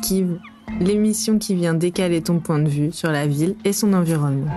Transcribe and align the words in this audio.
Esquive, 0.00 0.40
l'émission 0.80 1.38
qui 1.38 1.54
vient 1.54 1.74
décaler 1.74 2.22
ton 2.22 2.40
point 2.40 2.58
de 2.58 2.68
vue 2.68 2.90
sur 2.90 3.10
la 3.10 3.26
ville 3.26 3.54
et 3.66 3.74
son 3.74 3.92
environnement. 3.92 4.50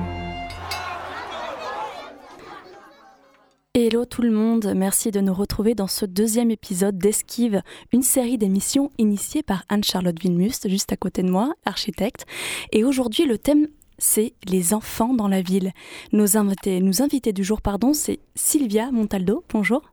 Hello 3.74 4.06
tout 4.06 4.22
le 4.22 4.32
monde, 4.32 4.72
merci 4.74 5.12
de 5.12 5.20
nous 5.20 5.34
retrouver 5.34 5.76
dans 5.76 5.88
ce 5.88 6.06
deuxième 6.06 6.50
épisode 6.50 6.98
d'Esquive, 6.98 7.62
une 7.92 8.04
série 8.04 8.38
d'émissions 8.38 8.92
initiée 8.98 9.44
par 9.44 9.66
Anne-Charlotte 9.68 10.18
Villemust, 10.18 10.70
juste 10.70 10.94
à 10.94 10.98
côté 10.98 11.24
de 11.24 11.30
moi, 11.30 11.54
architecte. 11.66 12.26
Et 12.72 12.86
aujourd'hui, 12.86 13.26
le 13.26 13.38
thème 13.38 13.68
c'est 13.98 14.34
les 14.46 14.74
enfants 14.74 15.14
dans 15.14 15.28
la 15.28 15.42
ville. 15.42 15.72
Nos 16.14 16.38
invités, 16.38 16.80
nos 16.80 17.02
invités 17.02 17.34
du 17.34 17.44
jour, 17.44 17.62
pardon, 17.62 17.94
c'est 17.94 18.20
Sylvia 18.36 18.92
Montaldo. 18.92 19.44
Bonjour. 19.50 19.93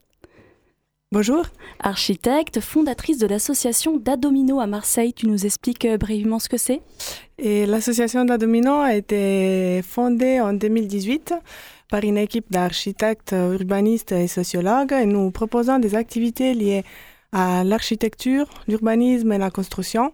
Bonjour. 1.12 1.44
Architecte, 1.80 2.60
fondatrice 2.60 3.18
de 3.18 3.26
l'association 3.26 3.96
d'Adomino 3.96 4.60
à 4.60 4.68
Marseille, 4.68 5.12
tu 5.12 5.26
nous 5.26 5.44
expliques 5.44 5.84
euh, 5.84 5.98
brièvement 5.98 6.38
ce 6.38 6.48
que 6.48 6.56
c'est? 6.56 6.82
L'association 7.40 8.24
d'Adomino 8.24 8.74
a 8.74 8.94
été 8.94 9.82
fondée 9.82 10.40
en 10.40 10.52
2018 10.52 11.34
par 11.88 12.04
une 12.04 12.16
équipe 12.16 12.52
d'architectes, 12.52 13.32
urbanistes 13.32 14.12
et 14.12 14.28
sociologues 14.28 14.92
et 14.92 15.04
nous 15.04 15.32
proposons 15.32 15.80
des 15.80 15.96
activités 15.96 16.54
liées 16.54 16.84
à 17.32 17.64
l'architecture, 17.64 18.46
l'urbanisme 18.68 19.32
et 19.32 19.38
la 19.38 19.50
construction 19.50 20.12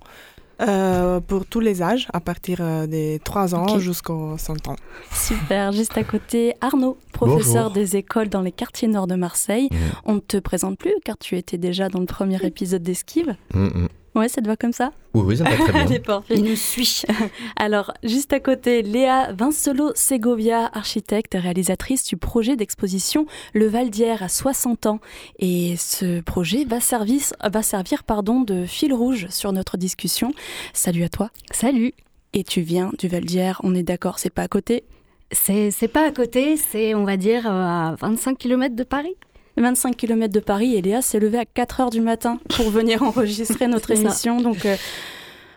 euh, 0.61 1.21
pour 1.21 1.45
tous 1.45 1.61
les 1.61 1.83
âges, 1.83 2.09
à 2.13 2.21
partir 2.21 2.59
euh, 2.61 2.87
des 2.87 3.21
3 3.23 3.55
ans 3.55 3.79
jusqu'aux 3.79 4.39
100 4.39 4.69
ans. 4.69 4.77
Super. 5.13 5.73
Juste 5.73 5.97
à 5.99 6.05
côté, 6.05 6.55
Arnaud, 6.61 6.97
professeur 7.13 7.71
des 7.71 7.97
écoles 7.97 8.29
dans 8.29 8.41
les 8.41 8.53
quartiers 8.53 8.89
nord 8.89 9.07
de 9.07 9.17
Marseille. 9.17 9.69
Mmh. 9.71 9.77
On 10.05 10.15
ne 10.15 10.21
te 10.21 10.39
présente 10.39 10.79
plus 10.79 10.95
car 11.05 11.19
tu 11.19 11.37
étais 11.37 11.59
déjà 11.59 11.89
dans 11.89 12.01
le 12.01 12.07
premier 12.07 12.43
épisode 12.45 12.83
d'Esquive. 12.83 13.37
Mmh, 13.55 13.87
Ouais, 14.17 14.31
ça 14.31 14.41
te 14.41 14.47
va 14.47 14.57
comme 14.57 14.73
ça? 14.73 14.93
Oui, 15.13 15.25
oui, 15.27 15.37
ça 15.37 15.45
me 15.45 15.51
va 15.51 15.57
très 15.57 15.99
bien. 15.99 16.23
Il 16.31 16.45
nous 16.45 16.57
suit. 16.57 17.03
Alors, 17.57 17.93
juste 18.03 18.33
à 18.33 18.41
côté, 18.41 18.81
Léa 18.81 19.31
Vincelo 19.35 19.93
Segovia, 19.95 20.71
architecte 20.73 21.35
et 21.35 21.39
réalisatrice 21.39 22.03
du 22.05 22.17
projet 22.17 22.57
d'exposition 22.57 23.27
Le 23.53 23.67
Val 23.67 23.91
d'Hier 23.91 24.23
à 24.23 24.31
60 24.31 24.87
ans. 24.87 25.01
Et 25.39 25.77
ce 25.77 26.23
projet 26.23 26.65
va, 26.65 26.81
servir, 26.81 27.21
va 27.45 27.63
servir 27.63 28.05
pardon, 28.05 28.41
de 28.41 28.65
fil 28.65 28.95
rouge 28.95 29.27
sur 29.29 29.53
notre 29.53 29.77
discussion. 29.77 30.33
Salut 30.73 31.05
à 31.05 31.11
toi. 31.11 31.29
Salut. 31.51 31.93
Et 32.33 32.43
tu 32.43 32.63
viens 32.63 32.93
du 32.99 33.09
Val 33.09 33.25
d'Hier, 33.27 33.61
on 33.65 33.75
est 33.75 33.83
d'accord, 33.83 34.19
c'est 34.19 34.31
pas 34.31 34.43
à 34.43 34.49
côté? 34.49 34.85
C'est 35.31 35.93
pas 35.93 36.07
à 36.07 36.11
côté, 36.11 36.57
c'est 36.57 36.95
on 36.95 37.05
va 37.05 37.19
dire 37.19 37.47
à 37.47 37.97
25 38.01 38.39
km 38.39 38.75
de 38.75 38.85
Paris. 38.85 39.17
25 39.57 39.97
km 39.97 40.33
de 40.33 40.41
Paris 40.41 40.75
et 40.75 40.83
Léa 40.83 41.03
s'est 41.03 41.21
levée 41.21 41.39
à 41.39 41.45
4 41.45 41.81
heures 41.81 41.91
du 41.91 42.01
matin 42.01 42.39
pour 42.51 42.71
venir 42.71 43.03
enregistrer 43.03 43.67
notre 43.67 43.91
émission. 43.91 44.41
Donc, 44.41 44.67
euh, 44.67 44.77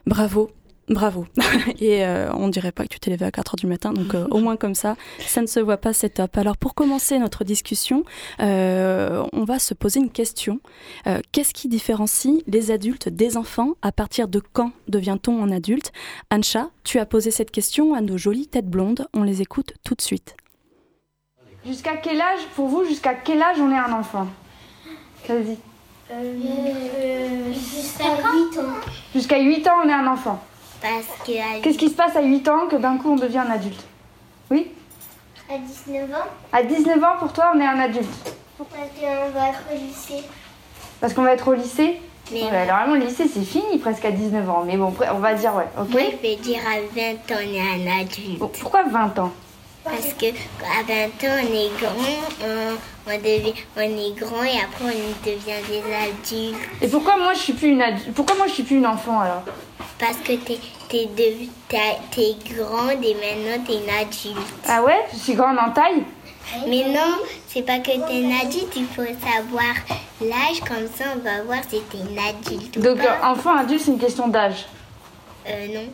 bravo. 0.05 0.51
Bravo. 0.87 1.27
Et 1.79 2.03
euh, 2.03 2.33
on 2.33 2.47
dirait 2.47 2.71
pas 2.71 2.81
que 2.83 2.89
tu 2.89 2.99
t'es 2.99 3.11
levé 3.11 3.23
à 3.23 3.29
4 3.29 3.53
heures 3.53 3.55
du 3.57 3.67
matin, 3.67 3.93
donc 3.93 4.15
euh, 4.15 4.25
au 4.31 4.39
moins 4.39 4.57
comme 4.57 4.73
ça, 4.73 4.95
ça 5.19 5.39
ne 5.39 5.45
se 5.45 5.59
voit 5.59 5.77
pas, 5.77 5.93
c'est 5.93 6.09
top. 6.09 6.35
Alors 6.35 6.57
pour 6.57 6.73
commencer 6.73 7.19
notre 7.19 7.43
discussion, 7.43 8.03
on 8.39 9.43
va 9.45 9.59
se 9.59 9.75
poser 9.75 9.99
une 9.99 10.09
question. 10.09 10.61
Qu'est-ce 11.31 11.53
qui 11.53 11.67
différencie 11.67 12.41
les 12.47 12.71
adultes 12.71 13.07
des 13.07 13.37
enfants? 13.37 13.73
À 13.83 13.91
partir 13.91 14.27
de 14.27 14.41
quand 14.51 14.71
devient-on 14.87 15.43
un 15.43 15.51
adulte? 15.51 15.91
Ancha, 16.31 16.71
tu 16.83 16.97
as 16.97 17.05
posé 17.05 17.29
cette 17.29 17.51
question 17.51 17.93
à 17.93 18.01
nos 18.01 18.17
jolies 18.17 18.47
têtes 18.47 18.67
blondes. 18.67 19.07
On 19.13 19.21
les 19.21 19.43
écoute 19.43 19.75
tout 19.83 19.93
de 19.93 20.01
suite. 20.01 20.35
Jusqu'à 21.65 21.97
quel 21.97 22.21
âge, 22.21 22.39
pour 22.55 22.67
vous, 22.67 22.85
jusqu'à 22.85 23.13
quel 23.13 23.41
âge 23.41 23.57
on 23.59 23.71
est 23.71 23.77
un 23.77 23.91
enfant 23.93 24.27
Vas-y. 25.27 25.57
Euh, 26.11 27.53
jusqu'à 27.53 28.05
8 28.05 28.59
ans. 28.59 28.73
Jusqu'à 29.13 29.39
8 29.39 29.67
ans, 29.67 29.75
on 29.83 29.89
est 29.89 29.93
un 29.93 30.07
enfant. 30.07 30.41
Parce 30.81 31.05
que. 31.25 31.61
Qu'est-ce 31.61 31.77
qui 31.77 31.89
se 31.89 31.95
passe 31.95 32.15
à 32.15 32.21
8 32.21 32.47
ans 32.47 32.67
que 32.67 32.77
d'un 32.77 32.97
coup 32.97 33.11
on 33.11 33.15
devient 33.15 33.39
un 33.39 33.51
adulte 33.51 33.83
Oui 34.49 34.71
À 35.49 35.57
19 35.57 36.11
ans. 36.11 36.27
À 36.51 36.63
19 36.63 37.03
ans, 37.03 37.17
pour 37.19 37.33
toi, 37.33 37.51
on 37.53 37.59
est 37.59 37.67
un 37.67 37.79
adulte 37.79 38.07
Parce 38.57 38.69
qu'on 38.69 39.31
va 39.31 39.49
être 39.49 39.61
au 39.71 39.77
lycée. 39.77 40.23
Parce 40.99 41.13
qu'on 41.13 41.23
va 41.23 41.33
être 41.33 41.47
au 41.47 41.53
lycée 41.53 42.01
mais 42.31 42.65
normalement, 42.67 42.93
le 42.93 43.05
lycée, 43.05 43.27
c'est 43.27 43.43
fini 43.43 43.79
presque 43.79 44.05
à 44.05 44.11
19 44.11 44.49
ans. 44.49 44.63
Mais 44.65 44.77
bon, 44.77 44.93
on 45.11 45.19
va 45.19 45.33
dire 45.33 45.55
ouais, 45.55 45.67
ok 45.79 45.89
Moi, 45.89 46.01
je 46.11 46.27
vais 46.27 46.35
dire 46.35 46.59
à 46.59 46.79
20 46.79 47.11
ans, 47.11 47.39
on 47.39 47.53
est 47.53 47.59
un 47.59 48.01
adulte. 48.01 48.37
Pourquoi 48.59 48.83
20 48.83 49.19
ans 49.19 49.31
parce 49.83 50.13
que 50.13 50.27
à 50.27 50.83
20 50.87 51.05
ans, 51.05 51.41
on 51.41 51.53
est 51.53 51.71
grand, 51.79 52.77
on, 53.07 53.17
devient, 53.17 53.53
on 53.77 53.81
est 53.81 54.15
grand 54.17 54.43
et 54.43 54.59
après 54.59 54.85
on 54.85 55.25
devient 55.25 55.61
des 55.69 55.93
adultes. 55.93 56.57
Et 56.81 56.87
pourquoi 56.87 57.17
moi 57.17 57.33
je 57.33 57.39
suis 57.39 57.53
plus 57.53 57.69
une 57.69 57.81
adulte 57.81 58.13
Pourquoi 58.13 58.35
moi 58.35 58.47
je 58.47 58.53
suis 58.53 58.63
plus 58.63 58.77
une 58.77 58.87
enfant 58.87 59.19
alors? 59.19 59.43
Parce 59.97 60.17
que 60.17 60.33
t'es 60.33 60.59
es, 60.93 61.03
es, 61.03 62.35
grande 62.53 63.03
et 63.03 63.15
maintenant 63.15 63.63
t'es 63.65 63.73
une 63.73 63.89
adulte. 63.89 64.53
Ah 64.67 64.83
ouais? 64.83 65.05
Je 65.13 65.17
suis 65.17 65.33
grande 65.33 65.57
en 65.59 65.71
taille? 65.71 66.03
Mais 66.67 66.89
non, 66.89 67.17
c'est 67.47 67.61
pas 67.61 67.79
que 67.79 67.91
t'es 67.91 68.21
une 68.21 68.31
adulte, 68.31 68.75
il 68.75 68.85
faut 68.87 69.03
savoir 69.03 69.75
l'âge, 70.21 70.59
comme 70.67 70.87
ça 70.93 71.05
on 71.15 71.19
va 71.19 71.43
voir 71.43 71.59
si 71.69 71.79
t'es 71.81 71.97
une 71.97 72.17
adulte. 72.17 72.79
Donc 72.79 72.99
enfant, 73.23 73.55
adulte, 73.55 73.81
c'est 73.83 73.91
une 73.91 73.99
question 73.99 74.27
d'âge 74.27 74.65
Euh 75.47 75.67
non. 75.67 75.87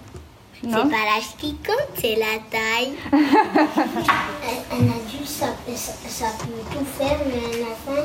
C'est 0.65 0.71
pas 0.71 1.05
l'âge 1.05 1.35
qui 1.37 1.55
compte, 1.55 1.89
c'est 1.95 2.15
la 2.15 2.39
taille. 2.49 2.93
un 3.13 4.77
adulte, 4.77 5.27
ça, 5.27 5.47
ça, 6.07 6.25
peut 6.39 6.47
tout 6.71 6.85
faire, 6.97 7.19
mais 7.27 7.59
un 7.59 7.71
enfant, 7.71 8.01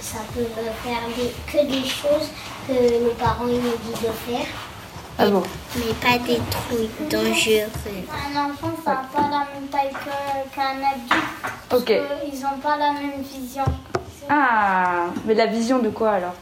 ça, 0.00 0.18
peut 0.32 0.46
faire 0.82 1.02
que 1.46 1.66
des 1.66 1.86
choses 1.86 2.30
que 2.66 3.04
nos 3.04 3.14
parents 3.14 3.44
nous 3.44 3.60
disent 3.60 4.02
de 4.02 4.32
faire. 4.32 4.46
Ah 5.18 5.28
bon 5.28 5.42
Mais 5.76 5.92
pas 5.94 6.18
des 6.18 6.40
trucs 6.50 7.10
dangereux. 7.10 7.68
Un 8.10 8.50
enfant, 8.50 8.72
ça 8.82 8.90
n'a 8.90 9.08
pas 9.12 9.22
la 9.22 9.46
même 9.54 9.68
taille 9.70 9.92
qu'un 10.54 10.78
adulte. 10.78 11.72
Ok. 11.74 11.92
Ils 12.32 12.40
n'ont 12.40 12.58
pas 12.62 12.76
la 12.78 12.92
même 12.92 13.22
vision. 13.22 13.64
Ah, 14.30 15.06
mais 15.26 15.34
la 15.34 15.46
vision 15.46 15.78
de 15.78 15.90
quoi 15.90 16.12
alors? 16.12 16.34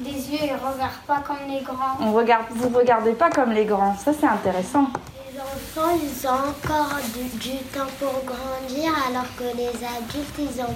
Des 0.00 0.10
yeux, 0.10 0.38
ils 0.42 0.52
regardent 0.52 1.06
pas 1.06 1.22
comme 1.26 1.48
les 1.48 1.60
grands. 1.60 1.96
On 2.00 2.12
regarde, 2.12 2.46
vous 2.50 2.68
regardez 2.68 3.12
pas 3.12 3.30
comme 3.30 3.52
les 3.52 3.64
grands, 3.64 3.96
ça 3.96 4.12
c'est 4.12 4.26
intéressant. 4.26 4.88
Les 5.32 5.38
enfants, 5.38 5.98
ils 6.02 6.26
ont 6.26 6.30
encore 6.30 6.98
du, 7.14 7.56
temps 7.72 7.86
pour 7.98 8.22
grandir, 8.24 8.92
alors 9.08 9.26
que 9.36 9.56
les 9.56 9.68
adultes, 9.68 10.38
ils 10.38 10.60
ont, 10.60 10.74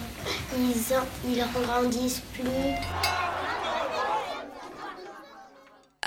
ils 0.58 0.94
ont, 0.94 1.06
ils 1.28 1.44
grandissent 1.62 2.22
plus. 2.34 2.74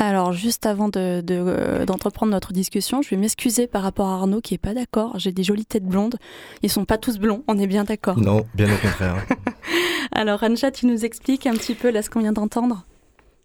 Alors, 0.01 0.31
juste 0.31 0.65
avant 0.65 0.89
euh, 0.95 1.85
d'entreprendre 1.85 2.29
de, 2.29 2.35
notre 2.35 2.53
discussion, 2.53 3.01
je 3.01 3.09
vais 3.09 3.17
m'excuser 3.17 3.67
par 3.67 3.83
rapport 3.83 4.07
à 4.07 4.13
Arnaud 4.13 4.39
qui 4.39 4.53
est 4.53 4.57
pas 4.59 4.73
d'accord. 4.73 5.19
J'ai 5.19 5.33
des 5.33 5.43
jolies 5.43 5.65
têtes 5.65 5.85
blondes. 5.85 6.15
Ils 6.63 6.69
sont 6.69 6.85
pas 6.85 6.97
tous 6.97 7.19
blonds, 7.19 7.43
on 7.49 7.59
est 7.59 7.67
bien 7.67 7.83
d'accord. 7.83 8.17
Non, 8.17 8.45
bien 8.55 8.73
au 8.73 8.77
contraire. 8.77 9.25
Alors, 10.13 10.41
Anja, 10.41 10.71
tu 10.71 10.85
nous 10.85 11.03
expliques 11.03 11.47
un 11.47 11.53
petit 11.53 11.75
peu 11.75 11.91
là 11.91 12.01
ce 12.01 12.09
qu'on 12.09 12.21
vient 12.21 12.31
d'entendre? 12.31 12.85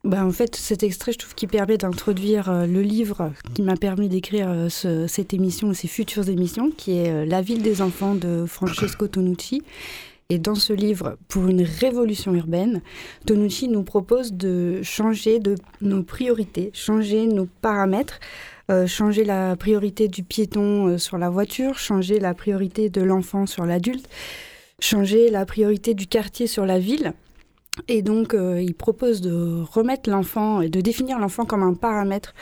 Bah, 0.05 0.25
en 0.25 0.33
fait, 0.33 0.55
cet 0.55 0.83
extrait, 0.83 1.13
je 1.13 1.19
trouve 1.19 1.35
qu'il 1.35 1.49
permet 1.49 1.79
d'introduire 1.79 2.51
euh, 2.51 2.67
le 2.67 2.83
livre 2.83 3.33
qui 3.55 3.63
m'a 3.63 3.77
permis 3.77 4.11
d'écrire 4.11 4.49
euh, 4.51 4.69
cette 5.09 5.33
émission, 5.33 5.73
ces 5.73 5.89
futures 5.89 6.29
émissions, 6.29 6.71
qui 6.71 6.99
est 6.99 7.11
euh, 7.11 7.25
La 7.25 7.41
ville 7.41 7.63
des 7.63 7.81
enfants 7.81 8.15
de 8.15 8.45
Francesco 8.47 9.09
Tonucci. 9.09 9.63
Et 10.29 10.39
dans 10.39 10.55
ce 10.55 10.75
livre, 10.75 11.17
pour 11.29 11.49
une 11.49 11.63
révolution 11.63 12.35
urbaine, 12.35 12.83
Tonucci 13.27 13.69
nous 13.69 13.83
propose 13.83 14.35
de 14.35 14.83
changer 14.83 15.39
de 15.39 15.55
nos 15.81 16.03
priorités, 16.03 16.71
changer 16.75 17.27
nos 17.27 17.47
paramètres, 17.61 18.21
changer 18.87 19.25
la 19.25 19.55
priorité 19.55 20.09
du 20.09 20.23
piéton 20.23 20.97
sur 20.97 21.19
la 21.19 21.29
voiture, 21.29 21.79
changer 21.79 22.21
la 22.21 22.33
priorité 22.33 22.89
de 22.89 23.03
l'enfant 23.03 23.45
sur 23.45 23.67
l'adulte, 23.67 24.09
changer 24.81 25.29
la 25.29 25.45
priorité 25.45 25.93
du 25.93 26.07
quartier 26.07 26.47
sur 26.47 26.65
la 26.65 26.79
ville 26.79 27.13
et 27.89 28.03
donc, 28.03 28.35
euh, 28.35 28.63
il 28.63 28.75
propose 28.75 29.21
de 29.21 29.63
remettre 29.73 30.09
l'enfant 30.09 30.61
et 30.61 30.69
de 30.69 30.81
définir 30.81 31.19
l'enfant 31.19 31.45
comme 31.45 31.63
un 31.63 31.75
paramètre 31.75 32.33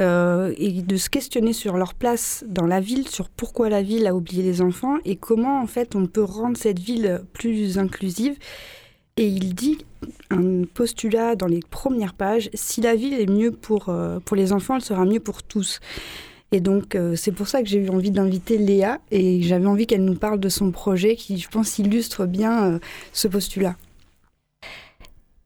euh, 0.00 0.54
et 0.58 0.82
de 0.82 0.96
se 0.96 1.10
questionner 1.10 1.52
sur 1.52 1.76
leur 1.76 1.94
place 1.94 2.44
dans 2.46 2.66
la 2.66 2.80
ville, 2.80 3.08
sur 3.08 3.28
pourquoi 3.28 3.68
la 3.68 3.82
ville 3.82 4.06
a 4.06 4.14
oublié 4.14 4.42
les 4.44 4.62
enfants 4.62 4.96
et 5.04 5.16
comment 5.16 5.60
en 5.60 5.66
fait 5.66 5.96
on 5.96 6.06
peut 6.06 6.22
rendre 6.22 6.56
cette 6.56 6.78
ville 6.78 7.22
plus 7.32 7.78
inclusive. 7.78 8.36
Et 9.16 9.26
il 9.26 9.54
dit 9.54 9.78
un 10.30 10.64
postulat 10.72 11.34
dans 11.34 11.46
les 11.46 11.60
premières 11.68 12.14
pages 12.14 12.48
si 12.54 12.80
la 12.80 12.94
ville 12.94 13.14
est 13.14 13.30
mieux 13.30 13.50
pour, 13.50 13.88
euh, 13.88 14.20
pour 14.20 14.36
les 14.36 14.52
enfants, 14.52 14.76
elle 14.76 14.82
sera 14.82 15.04
mieux 15.04 15.20
pour 15.20 15.42
tous. 15.42 15.80
Et 16.52 16.60
donc, 16.60 16.96
c'est 17.16 17.32
pour 17.32 17.48
ça 17.48 17.60
que 17.60 17.68
j'ai 17.68 17.80
eu 17.80 17.88
envie 17.90 18.12
d'inviter 18.12 18.56
Léa 18.56 19.00
et 19.10 19.42
j'avais 19.42 19.66
envie 19.66 19.84
qu'elle 19.88 20.04
nous 20.04 20.14
parle 20.14 20.38
de 20.38 20.48
son 20.48 20.70
projet 20.70 21.16
qui, 21.16 21.38
je 21.38 21.48
pense, 21.48 21.80
illustre 21.80 22.24
bien 22.24 22.78
ce 23.12 23.26
postulat. 23.26 23.74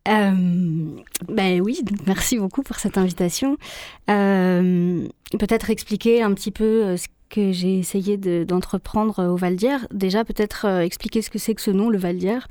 Euh, 0.08 1.00
ben 1.28 1.60
oui, 1.60 1.80
merci 2.06 2.38
beaucoup 2.38 2.62
pour 2.62 2.76
cette 2.76 2.96
invitation. 2.96 3.56
Euh, 4.08 5.06
peut-être 5.38 5.70
expliquer 5.70 6.22
un 6.22 6.32
petit 6.32 6.50
peu 6.50 6.84
euh, 6.84 6.96
que 7.28 7.52
j'ai 7.52 7.78
essayé 7.78 8.16
d'entreprendre 8.16 9.24
au 9.28 9.36
Val 9.36 9.54
d'Hier. 9.54 9.86
Déjà, 9.92 10.24
peut-être 10.24 10.66
expliquer 10.80 11.22
ce 11.22 11.30
que 11.30 11.38
c'est 11.38 11.54
que 11.54 11.60
ce 11.60 11.70
nom, 11.70 11.88
le 11.88 11.98
Val 11.98 12.16
d'Hier. 12.16 12.48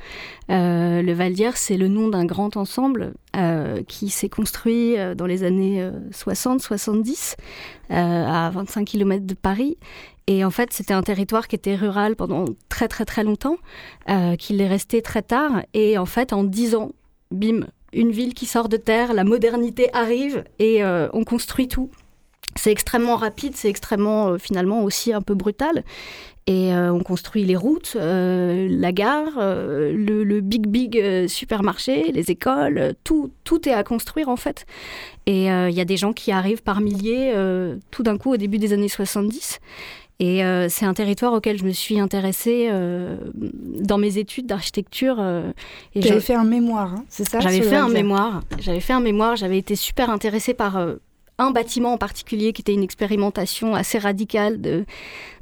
le 0.47 1.11
Val 1.11 1.33
d'Hier, 1.33 1.57
c'est 1.57 1.75
le 1.75 1.89
nom 1.89 2.07
d'un 2.07 2.23
grand 2.23 2.55
ensemble 2.55 3.13
qui 3.89 4.09
s'est 4.09 4.29
construit 4.29 4.95
dans 5.17 5.25
les 5.25 5.43
années 5.43 5.85
60-70 6.13 7.35
à 7.89 8.49
25 8.51 8.85
km 8.85 9.25
de 9.25 9.33
Paris 9.33 9.75
et 10.29 10.45
en 10.45 10.51
fait, 10.51 10.71
c'était 10.71 10.93
un 10.93 11.01
territoire 11.01 11.47
qui 11.47 11.55
était 11.55 11.75
rural 11.75 12.15
pendant 12.15 12.45
très 12.69 12.87
très 12.87 13.03
très 13.03 13.23
longtemps, 13.23 13.57
euh, 14.09 14.35
qu'il 14.35 14.61
est 14.61 14.67
resté 14.67 15.01
très 15.01 15.23
tard. 15.23 15.63
Et 15.73 15.97
en 15.97 16.05
fait, 16.05 16.33
en 16.33 16.43
dix 16.43 16.75
ans, 16.75 16.91
bim, 17.31 17.67
une 17.93 18.11
ville 18.11 18.33
qui 18.33 18.45
sort 18.45 18.69
de 18.69 18.77
terre, 18.77 19.13
la 19.13 19.23
modernité 19.23 19.89
arrive 19.93 20.43
et 20.59 20.83
euh, 20.83 21.07
on 21.13 21.23
construit 21.23 21.67
tout. 21.67 21.89
C'est 22.55 22.71
extrêmement 22.71 23.15
rapide, 23.15 23.55
c'est 23.55 23.69
extrêmement 23.69 24.29
euh, 24.29 24.37
finalement 24.37 24.83
aussi 24.83 25.13
un 25.13 25.21
peu 25.21 25.33
brutal. 25.33 25.83
Et 26.47 26.73
euh, 26.73 26.91
on 26.91 27.01
construit 27.01 27.43
les 27.45 27.55
routes, 27.55 27.95
la 27.95 28.91
gare, 28.91 29.33
le, 29.37 30.23
le, 30.23 30.41
big 30.41 30.65
big 30.65 31.27
supermarché, 31.27 32.11
les 32.11 32.31
écoles, 32.31 32.95
tout, 33.03 33.29
tout 33.43 33.69
est 33.69 33.73
à 33.73 33.83
construire 33.83 34.29
en 34.29 34.35
fait. 34.35 34.65
Et 35.27 35.43
il 35.45 35.71
y 35.71 35.81
a 35.81 35.85
des 35.85 35.97
gens 35.97 36.11
qui 36.11 36.31
arrivent 36.31 36.63
par 36.63 36.81
milliers 36.81 37.35
tout 37.91 38.01
d'un 38.01 38.17
coup 38.17 38.33
au 38.33 38.37
début 38.37 38.57
des 38.57 38.73
années 38.73 38.89
70. 38.89 39.59
Et 40.19 40.43
euh, 40.43 40.67
c'est 40.67 40.85
un 40.85 40.93
territoire 40.93 41.31
auquel 41.31 41.57
je 41.57 41.63
me 41.63 41.71
suis 41.71 41.97
intéressée 41.97 42.67
euh, 42.69 43.17
dans 43.33 43.97
mes 43.97 44.17
études 44.17 44.47
d'architecture. 44.47 45.15
Euh, 45.19 45.53
J'avais 45.95 46.19
fait 46.19 46.33
un 46.33 46.43
mémoire, 46.43 46.93
hein, 46.93 47.05
c'est 47.07 47.27
ça 47.27 47.39
J'avais 47.39 47.61
fait 47.61 47.77
un 47.77 47.87
mémoire. 47.87 48.41
J'avais 48.59 48.81
fait 48.81 48.91
un 48.91 48.99
mémoire. 48.99 49.37
J'avais 49.37 49.57
été 49.57 49.77
super 49.77 50.09
intéressée 50.09 50.53
par 50.53 50.77
un 51.37 51.51
bâtiment 51.51 51.93
en 51.93 51.97
particulier 51.97 52.51
qui 52.51 52.61
était 52.61 52.73
une 52.73 52.83
expérimentation 52.83 53.75
assez 53.75 53.97
radicale 53.97 54.59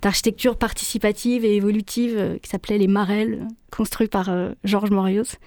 d'architecture 0.04 0.56
participative 0.56 1.44
et 1.44 1.56
évolutive 1.56 2.38
qui 2.44 2.50
s'appelait 2.50 2.78
les 2.78 2.88
Marelles, 2.88 3.48
construit 3.76 4.08
par 4.08 4.30
Georges 4.64 4.92
Morios. 4.92 5.38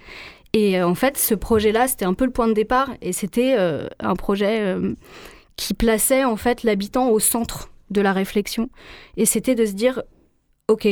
Et 0.51 0.83
en 0.83 0.95
fait, 0.95 1.17
ce 1.17 1.35
projet-là, 1.35 1.87
c'était 1.87 2.03
un 2.03 2.13
peu 2.13 2.25
le 2.25 2.31
point 2.31 2.49
de 2.49 2.53
départ 2.53 2.89
et 3.01 3.13
c'était 3.13 3.55
un 3.55 4.15
projet 4.15 4.75
qui 5.55 5.73
plaçait 5.73 6.25
en 6.25 6.35
fait 6.35 6.63
l'habitant 6.63 7.09
au 7.09 7.19
centre 7.19 7.69
de 7.91 8.01
la 8.01 8.13
réflexion. 8.13 8.69
Et 9.17 9.25
c'était 9.25 9.55
de 9.55 9.65
se 9.65 9.73
dire, 9.73 10.01
OK, 10.67 10.87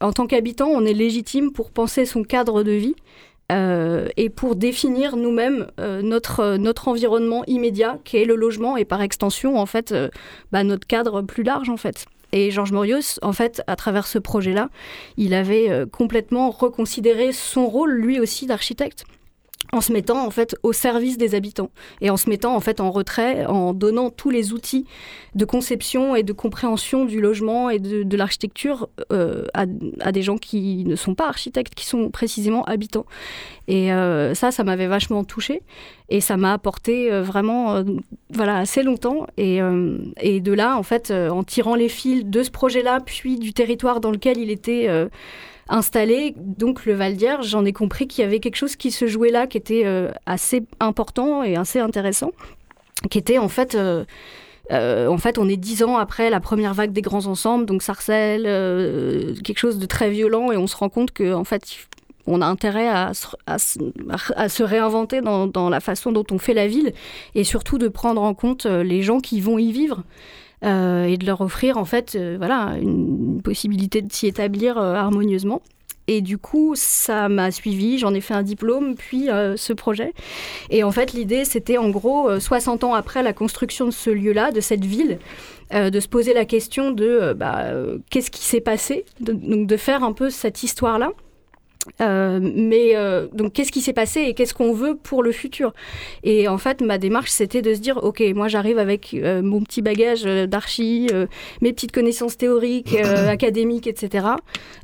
en 0.00 0.12
tant 0.12 0.26
qu'habitant, 0.26 0.68
on 0.68 0.84
est 0.84 0.92
légitime 0.92 1.52
pour 1.52 1.70
penser 1.70 2.04
son 2.04 2.22
cadre 2.22 2.62
de 2.62 2.72
vie 2.72 2.94
euh, 3.52 4.08
et 4.16 4.30
pour 4.30 4.56
définir 4.56 5.16
nous-mêmes 5.16 5.66
euh, 5.78 6.02
notre, 6.02 6.56
notre 6.56 6.88
environnement 6.88 7.44
immédiat, 7.46 7.98
qui 8.04 8.16
est 8.16 8.24
le 8.24 8.36
logement, 8.36 8.76
et 8.76 8.84
par 8.84 9.02
extension, 9.02 9.58
en 9.58 9.66
fait, 9.66 9.92
euh, 9.92 10.08
bah, 10.52 10.64
notre 10.64 10.86
cadre 10.86 11.22
plus 11.22 11.42
large, 11.42 11.68
en 11.68 11.76
fait. 11.76 12.06
Et 12.32 12.50
Georges 12.50 12.72
Morios, 12.72 13.18
en 13.22 13.32
fait, 13.32 13.62
à 13.66 13.76
travers 13.76 14.06
ce 14.06 14.18
projet-là, 14.18 14.68
il 15.16 15.34
avait 15.34 15.84
complètement 15.92 16.50
reconsidéré 16.50 17.32
son 17.32 17.68
rôle, 17.68 17.92
lui 17.92 18.18
aussi, 18.18 18.46
d'architecte 18.46 19.04
en 19.72 19.80
se 19.80 19.92
mettant 19.92 20.24
en 20.24 20.30
fait 20.30 20.56
au 20.62 20.72
service 20.72 21.18
des 21.18 21.34
habitants 21.34 21.70
et 22.00 22.10
en 22.10 22.16
se 22.16 22.28
mettant 22.28 22.54
en 22.54 22.60
fait 22.60 22.80
en 22.80 22.90
retrait, 22.90 23.46
en 23.46 23.72
donnant 23.74 24.10
tous 24.10 24.30
les 24.30 24.52
outils 24.52 24.86
de 25.34 25.44
conception 25.44 26.14
et 26.14 26.22
de 26.22 26.32
compréhension 26.32 27.04
du 27.04 27.20
logement 27.20 27.70
et 27.70 27.78
de, 27.78 28.16
l'architecture 28.16 28.88
euh, 29.12 29.46
à, 29.54 29.66
des 29.66 30.22
gens 30.22 30.36
qui 30.36 30.84
ne 30.84 30.94
sont 30.96 31.14
pas 31.14 31.28
architectes, 31.28 31.74
qui 31.74 31.86
sont 31.86 32.10
précisément 32.10 32.64
habitants. 32.64 33.06
Et 33.66 33.92
euh, 33.92 34.34
ça, 34.34 34.52
ça 34.52 34.62
m'avait 34.62 34.86
vachement 34.86 35.24
touché 35.24 35.62
et 36.08 36.20
ça 36.20 36.36
m'a 36.36 36.52
apporté 36.52 37.12
euh, 37.12 37.22
vraiment 37.22 37.82
voilà 38.30 38.58
assez 38.58 38.82
longtemps. 38.82 39.26
Et, 39.36 39.60
et, 40.20 40.40
de 40.40 40.52
là 40.52 40.76
en 40.76 40.82
fait 40.82 41.10
en 41.10 41.44
tirant 41.44 41.74
les 41.74 41.88
fils 41.88 42.24
de 42.24 42.42
ce 42.42 42.50
projet-là 42.50 43.00
puis 43.04 43.38
du 43.38 43.52
territoire 43.52 44.00
dans 44.00 44.10
lequel 44.10 44.38
il 44.38 44.50
était 44.50 44.88
installé, 45.68 46.34
donc 46.36 46.84
le 46.86 46.94
Val 46.94 47.16
d'Hier, 47.16 47.42
j'en 47.42 47.64
ai 47.64 47.72
compris 47.72 48.06
qu'il 48.06 48.22
y 48.22 48.26
avait 48.26 48.40
quelque 48.40 48.56
chose 48.56 48.76
qui 48.76 48.90
se 48.90 49.06
jouait 49.06 49.30
là, 49.30 49.46
qui 49.46 49.56
était 49.56 49.82
euh, 49.86 50.10
assez 50.26 50.62
important 50.80 51.42
et 51.42 51.56
assez 51.56 51.80
intéressant, 51.80 52.32
qui 53.10 53.18
était 53.18 53.38
en 53.38 53.48
fait... 53.48 53.74
Euh, 53.74 54.04
euh, 54.72 55.08
en 55.08 55.18
fait, 55.18 55.36
on 55.36 55.46
est 55.46 55.58
dix 55.58 55.82
ans 55.84 55.98
après 55.98 56.30
la 56.30 56.40
première 56.40 56.72
vague 56.72 56.90
des 56.90 57.02
grands 57.02 57.26
ensembles, 57.26 57.66
donc 57.66 57.82
Sarcelles, 57.82 58.44
quelque 59.44 59.58
chose 59.58 59.78
de 59.78 59.84
très 59.84 60.08
violent, 60.08 60.52
et 60.52 60.56
on 60.56 60.66
se 60.66 60.74
rend 60.74 60.88
compte 60.88 61.10
que 61.10 61.34
en 61.34 61.44
fait, 61.44 61.86
on 62.26 62.40
a 62.40 62.46
intérêt 62.46 62.88
à, 62.88 63.12
se 63.14 64.62
réinventer 64.62 65.20
dans, 65.20 65.68
la 65.68 65.80
façon 65.80 66.12
dont 66.12 66.24
on 66.30 66.38
fait 66.38 66.54
la 66.54 66.66
ville, 66.66 66.92
et 67.34 67.44
surtout 67.44 67.78
de 67.78 67.88
prendre 67.88 68.22
en 68.22 68.34
compte 68.34 68.66
les 68.66 69.02
gens 69.02 69.20
qui 69.20 69.40
vont 69.40 69.58
y 69.58 69.72
vivre. 69.72 70.02
Euh, 70.64 71.04
et 71.04 71.18
de 71.18 71.26
leur 71.26 71.42
offrir 71.42 71.76
en 71.76 71.84
fait 71.84 72.14
euh, 72.14 72.36
voilà, 72.38 72.76
une, 72.80 73.42
possibilité 73.42 74.00
de 74.00 74.10
s'y 74.10 74.26
établir 74.26 74.78
euh, 74.78 74.94
harmonieusement. 74.94 75.60
Et 76.06 76.22
du 76.22 76.38
coup, 76.38 76.74
ça 76.74 77.28
m'a 77.28 77.50
suivi, 77.50 77.98
j'en 77.98 78.14
ai 78.14 78.20
fait 78.20 78.34
un 78.34 78.42
diplôme, 78.42 78.94
puis 78.94 79.28
ce 79.56 79.72
projet. 79.72 80.12
Et 80.68 80.84
en 80.84 80.92
fait, 80.92 81.14
l'idée, 81.14 81.46
c'était 81.46 81.78
en 81.78 81.88
gros, 81.88 82.38
60 82.38 82.84
ans 82.84 82.92
après 82.92 83.22
la 83.22 83.32
construction 83.32 83.86
de 83.86 83.90
ce 83.90 84.10
lieu-là, 84.10 84.52
de 84.52 84.60
cette 84.60 84.84
ville, 84.84 85.18
de 85.72 86.00
se 86.00 86.06
poser 86.06 86.34
la 86.34 86.44
question 86.44 86.90
de 86.90 87.32
bah, 87.34 87.70
qu'est-ce 88.10 88.30
qui 88.30 88.44
s'est 88.44 88.60
passé, 88.60 89.06
donc 89.18 89.66
de 89.66 89.76
faire 89.78 90.04
un 90.04 90.12
peu 90.12 90.28
cette 90.28 90.62
histoire-là. 90.62 91.10
Euh, 92.00 92.40
mais 92.42 92.96
euh, 92.96 93.26
donc, 93.32 93.52
qu'est-ce 93.52 93.72
qui 93.72 93.80
s'est 93.80 93.92
passé 93.92 94.22
et 94.22 94.34
qu'est-ce 94.34 94.54
qu'on 94.54 94.72
veut 94.72 94.96
pour 94.96 95.22
le 95.22 95.32
futur? 95.32 95.74
Et 96.22 96.48
en 96.48 96.58
fait, 96.58 96.80
ma 96.80 96.98
démarche, 96.98 97.30
c'était 97.30 97.62
de 97.62 97.74
se 97.74 97.80
dire, 97.80 98.02
ok, 98.02 98.22
moi, 98.34 98.48
j'arrive 98.48 98.78
avec 98.78 99.14
euh, 99.14 99.42
mon 99.42 99.62
petit 99.62 99.82
bagage 99.82 100.24
d'archi, 100.24 101.08
mes 101.60 101.72
petites 101.72 101.92
connaissances 101.92 102.36
théoriques, 102.36 102.94
académiques, 103.28 103.86
etc. 103.86 104.26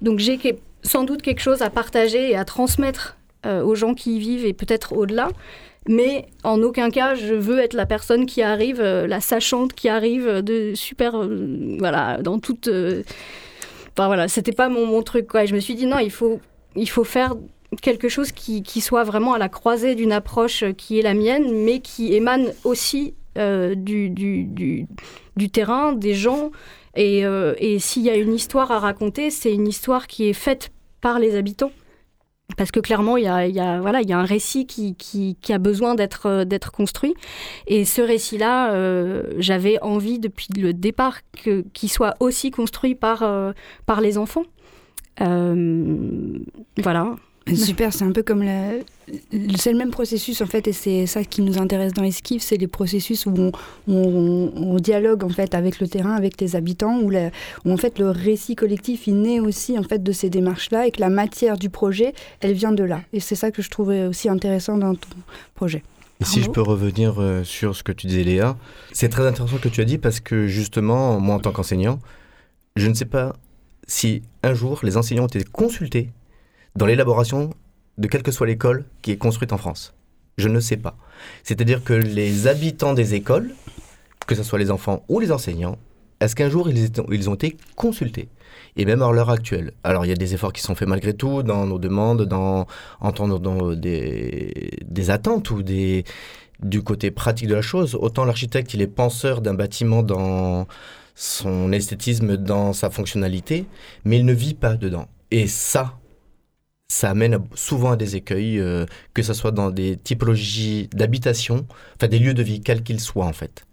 Donc, 0.02 0.19
j'ai 0.19 0.38
sans 0.82 1.05
doute 1.05 1.23
quelque 1.23 1.41
chose 1.41 1.62
à 1.62 1.70
partager 1.70 2.31
et 2.31 2.37
à 2.37 2.44
transmettre 2.44 3.17
aux 3.47 3.75
gens 3.75 3.94
qui 3.94 4.17
y 4.17 4.19
vivent 4.19 4.44
et 4.44 4.52
peut-être 4.52 4.93
au-delà. 4.93 5.29
Mais 5.88 6.26
en 6.44 6.62
aucun 6.62 6.91
cas, 6.91 7.14
je 7.14 7.35
veux 7.35 7.58
être 7.58 7.73
la 7.73 7.87
personne 7.87 8.26
qui 8.26 8.43
arrive, 8.43 8.82
la 8.82 9.20
sachante 9.20 9.73
qui 9.73 9.88
arrive 9.88 10.43
de 10.43 10.75
super, 10.75 11.26
voilà, 11.79 12.19
dans 12.19 12.38
toute. 12.38 12.69
Enfin 12.69 14.06
voilà, 14.06 14.29
c'était 14.29 14.52
pas 14.52 14.69
mon, 14.69 14.87
mon 14.87 15.02
truc. 15.02 15.26
Quoi. 15.26 15.47
je 15.47 15.55
me 15.55 15.61
suis 15.61 15.75
dit 15.75 15.87
non, 15.87 15.99
il 15.99 16.11
faut 16.11 16.41
il 16.76 16.88
faut 16.88 17.05
faire 17.05 17.34
quelque 17.82 18.08
chose 18.08 18.32
qui, 18.32 18.81
soit 18.81 19.05
vraiment 19.05 19.34
à 19.34 19.38
la 19.38 19.49
croisée 19.49 19.94
d'une 19.94 20.12
approche 20.12 20.64
qui 20.76 20.99
est 20.99 21.02
la 21.02 21.14
mienne, 21.14 21.64
mais 21.64 21.81
qui 21.81 22.14
émane 22.14 22.52
aussi 22.64 23.14
euh, 23.38 23.75
du, 23.75 24.87
terrain, 25.52 25.93
des 25.93 26.14
gens. 26.14 26.50
Euh, 26.99 27.55
et, 27.58 27.78
s'il 27.78 28.02
y 28.02 28.11
a 28.11 28.17
une 28.17 28.34
histoire 28.34 28.70
à 28.72 28.78
raconter, 28.81 29.31
c'est 29.31 29.52
une 29.52 29.69
histoire 29.69 30.06
qui 30.06 30.28
est 30.28 30.34
faite 30.34 30.73
par 31.00 31.18
les 31.18 31.37
habitants. 31.37 31.73
Parce 32.56 32.73
que 32.73 32.80
clairement, 32.80 33.16
il 33.16 33.25
y 33.25 33.28
a, 33.28 33.80
voilà, 33.80 34.02
il 34.02 34.09
y 34.09 34.12
a 34.12 34.18
un 34.18 34.25
récit 34.25 34.66
qui, 34.66 35.37
a 35.50 35.59
besoin 35.59 35.95
d'être, 35.95 36.42
d'être 36.42 36.73
construit. 36.73 37.14
Et 37.68 37.85
ce 37.85 38.02
récit-là, 38.02 38.73
euh, 38.73 39.23
j'avais 39.38 39.80
envie 39.83 40.18
depuis 40.18 40.49
le 40.56 40.75
départ 40.75 41.21
qu'il 41.33 41.90
soit 41.90 42.16
aussi 42.18 42.50
construit 42.50 42.97
par 42.97 43.45
les 44.02 44.18
enfants. 44.18 44.45
Euh, 45.21 46.39
voilà. 46.79 47.17
Super, 47.55 47.93
c'est 47.93 48.05
un 48.05 48.12
peu 48.12 48.23
comme 48.23 48.43
le, 48.43 48.83
c'est 49.57 49.73
le 49.73 49.79
même 49.79 49.91
processus 49.91 50.41
en 50.41 50.47
fait, 50.47 50.69
et 50.69 50.73
c'est 50.73 51.07
ça 51.07 51.25
qui 51.25 51.43
nous 51.43 51.59
intéresse 51.59 51.93
dans 51.93 52.05
Esquive, 52.05 52.43
c'est 52.43 52.57
les 52.57 52.69
processus 52.69 53.27
où 53.27 53.50
on, 53.89 54.77
dialogue 54.77 55.25
en 55.25 55.29
fait 55.31 55.55
avec 55.55 55.81
le 55.81 55.89
terrain, 55.89 56.15
avec 56.15 56.41
les 56.41 56.55
habitants, 56.55 57.00
où, 57.00 57.11
où, 57.11 57.73
en 57.73 57.77
fait 57.77 57.99
le 57.99 58.11
récit 58.11 58.55
collectif 58.55 59.07
il 59.07 59.21
naît 59.21 59.41
aussi 59.41 59.79
en 59.79 59.83
fait 59.83 60.03
de 60.03 60.12
ces 60.12 60.31
démarches-là, 60.31 60.87
et 60.87 60.91
que 60.91 61.00
la 61.00 61.09
matière 61.09 61.57
du 61.57 61.71
projet, 61.71 62.15
elle 62.41 62.53
vient 62.53 62.73
de 62.73 62.85
là. 62.85 63.00
Et 63.12 63.21
c'est 63.21 63.35
ça 63.35 63.50
que 63.50 63.62
je 63.62 63.71
trouvais 63.71 64.07
aussi 64.07 64.29
intéressant 64.29 64.77
dans 64.77 64.95
ton 64.95 65.09
projet. 65.55 65.83
Et 66.21 66.25
si 66.25 66.43
je 66.43 66.50
peux 66.50 66.61
revenir 66.61 67.15
euh, 67.19 67.43
sur 67.45 67.75
ce 67.75 67.83
que 67.83 67.93
tu 67.93 68.07
disais 68.07 68.25
Léa, 68.25 68.57
c'est 68.93 69.09
très 69.09 69.27
intéressant 69.27 69.57
ce 69.57 69.62
que 69.62 69.71
tu 69.71 69.81
as 69.81 69.87
dit 69.87 69.97
parce 69.97 70.21
que 70.21 70.47
justement, 70.47 71.19
moi 71.19 71.37
en 71.37 71.41
tant 71.41 71.50
qu'enseignant, 71.50 71.99
je 72.77 72.89
ne 72.89 72.95
sais 72.95 73.07
pas 73.07 73.35
si 73.90 74.23
un 74.44 74.54
jour 74.54 74.80
les 74.85 74.97
enseignants 74.97 75.25
ont 75.25 75.26
été 75.26 75.42
consultés 75.42 76.12
dans 76.76 76.87
l'élaboration 76.87 77.50
de 77.99 78.06
quelle 78.06 78.23
que 78.23 78.30
soit 78.30 78.47
l'école 78.47 78.85
qui 79.02 79.11
est 79.11 79.16
construite 79.16 79.52
en 79.52 79.59
France. 79.59 79.94
Je 80.38 80.49
ne 80.49 80.61
sais 80.61 80.76
pas. 80.76 80.97
C'est-à-dire 81.42 81.82
que 81.82 81.92
les 81.92 82.47
habitants 82.47 82.94
des 82.94 83.14
écoles, 83.14 83.50
que 84.28 84.37
ce 84.37 84.44
soit 84.44 84.61
les 84.61 84.70
enfants 84.70 85.02
ou 85.09 85.18
les 85.18 85.32
enseignants, 85.32 85.76
est-ce 86.20 86.37
qu'un 86.37 86.49
jour 86.49 86.70
ils, 86.70 87.30
ont 87.30 87.35
été 87.35 87.56
consultés? 87.75 88.28
Et 88.76 88.85
même 88.85 89.02
à 89.02 89.11
l'heure 89.11 89.30
actuelle. 89.30 89.73
Alors 89.82 90.06
il 90.06 90.09
y 90.09 90.12
a 90.12 90.16
des 90.16 90.35
efforts 90.35 90.52
qui 90.52 90.62
sont 90.62 90.76
faits 90.76 90.88
malgré 90.88 91.12
tout 91.12 91.42
dans 91.42 91.66
nos 91.66 91.80
demandes, 91.80 92.23
dans 92.26 92.66
entendre 93.00 93.40
dans 93.40 93.75
des, 93.75 94.70
des 94.85 95.11
attentes 95.11 95.50
ou 95.50 95.64
des, 95.64 96.04
du 96.62 96.82
côté 96.85 97.11
pratique 97.11 97.49
de 97.49 97.56
la 97.56 97.62
chose. 97.62 97.97
Autant 97.97 98.25
l'architecte 98.25 98.73
il 98.73 98.82
est 98.82 98.87
penseur 98.87 99.40
d'un 99.40 99.54
bâtiment 99.54 100.04
dans 100.04 100.68
son 101.21 101.71
esthétisme 101.71 102.39
dans 102.39 102.73
sa 102.73 102.89
fonctionnalité, 102.89 103.67
mais 104.07 104.19
il 104.19 104.25
ne 104.25 104.33
vit 104.33 104.55
pas 104.55 104.77
dedans. 104.77 105.07
Et 105.31 105.49
ça, 105.49 105.99
ça 106.89 107.11
amène 107.11 107.39
souvent 107.55 107.93
à 107.93 107.97
des 107.97 108.17
écueils, 108.17 108.59
euh, 108.59 108.87
que 109.12 109.23
ce 109.23 109.35
soit 109.35 109.50
dans 109.50 109.71
des 109.71 109.99
typologies 109.99 110.89
d'habitation, 110.95 111.67
enfin 111.97 112.09
des 112.09 112.19
lieux 112.19 112.33
de 112.33 112.43
vie, 112.43 112.62
quels 112.62 112.83
qu'ils 112.83 113.00
soient 113.00 113.27
en 113.27 113.35
fait. 113.35 113.67